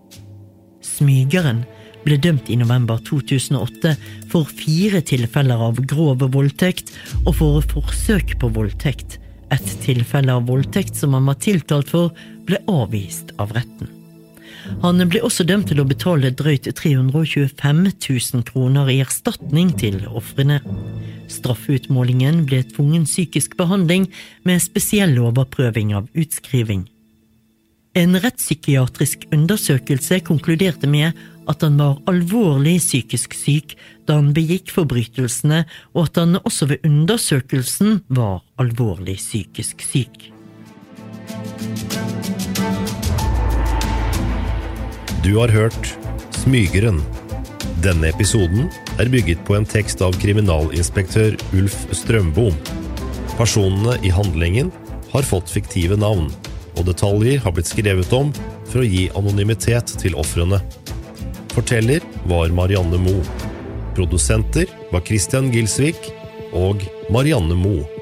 Smygeren 0.80 1.66
ble 2.10 2.18
dømt 2.18 2.50
i 2.50 2.58
november 2.58 2.98
2008 3.06 3.94
for 4.32 4.50
fire 4.50 5.04
tilfeller 5.06 5.62
av 5.70 5.80
grov 5.90 6.26
voldtekt 6.34 6.92
og 7.26 7.36
for 7.38 7.70
forsøk 7.76 8.36
på 8.42 8.50
voldtekt. 8.56 9.20
Et 9.54 9.72
tilfelle 9.84 10.34
av 10.34 10.50
voldtekt 10.50 10.98
som 10.98 11.14
han 11.18 11.30
var 11.30 11.40
tiltalt 11.42 11.90
for, 11.90 12.14
ble 12.50 12.62
avvist 12.70 13.34
av 13.42 13.54
retten. 13.58 13.90
Han 14.84 15.02
ble 15.10 15.22
også 15.26 15.46
dømt 15.48 15.70
til 15.72 15.82
å 15.82 15.88
betale 15.88 16.34
drøyt 16.36 16.68
325 16.78 17.80
000 17.88 18.46
kroner 18.50 18.90
i 18.92 19.00
erstatning 19.06 19.72
til 19.80 20.02
ofrene. 20.10 20.60
Straffeutmålingen 21.30 22.44
ble 22.50 22.62
tvungen 22.74 23.06
psykisk 23.10 23.58
behandling 23.58 24.10
med 24.46 24.62
spesiell 24.62 25.18
overprøving 25.22 25.94
av 25.98 26.10
utskriving. 26.18 26.88
En 27.98 28.14
rettspsykiatrisk 28.22 29.26
undersøkelse 29.34 30.22
konkluderte 30.28 30.90
med 30.90 31.18
at 31.50 31.66
han 31.66 31.80
var 31.82 31.98
alvorlig 32.10 32.78
psykisk 32.82 33.34
syk 33.38 33.76
da 34.08 34.20
han 34.20 34.34
begikk 34.36 34.72
forbrytelsene, 34.74 35.64
og 35.94 36.10
at 36.10 36.20
han 36.22 36.38
også 36.44 36.70
ved 36.70 36.86
undersøkelsen 36.88 38.04
var 38.08 38.44
alvorlig 38.62 39.18
psykisk 39.22 39.82
syk. 39.86 40.30
Du 45.26 45.36
har 45.38 45.52
hørt 45.54 45.96
Smygeren. 46.40 47.02
Denne 47.84 48.10
episoden 48.10 48.70
er 49.00 49.10
bygget 49.12 49.42
på 49.48 49.58
en 49.58 49.68
tekst 49.68 50.02
av 50.04 50.16
kriminalinspektør 50.22 51.36
Ulf 51.58 51.76
Strømbom. 51.96 52.56
Personene 53.38 53.98
i 54.04 54.12
handlingen 54.14 54.72
har 55.12 55.28
fått 55.28 55.52
fiktive 55.52 55.98
navn, 56.00 56.30
og 56.78 56.88
detaljer 56.88 57.42
har 57.44 57.56
blitt 57.56 57.70
skrevet 57.72 58.14
om 58.16 58.32
for 58.70 58.82
å 58.82 58.88
gi 58.88 59.08
anonymitet 59.20 59.94
til 60.02 60.18
ofrene. 60.20 60.62
Forteller 61.54 62.02
var 62.30 62.48
Marianne 62.54 62.98
Moe. 62.98 63.24
Produsenter 63.96 64.66
var 64.92 65.02
Christian 65.06 65.52
Gilsvik 65.52 66.12
og 66.54 66.84
Marianne 67.10 67.56
Moe. 67.58 67.99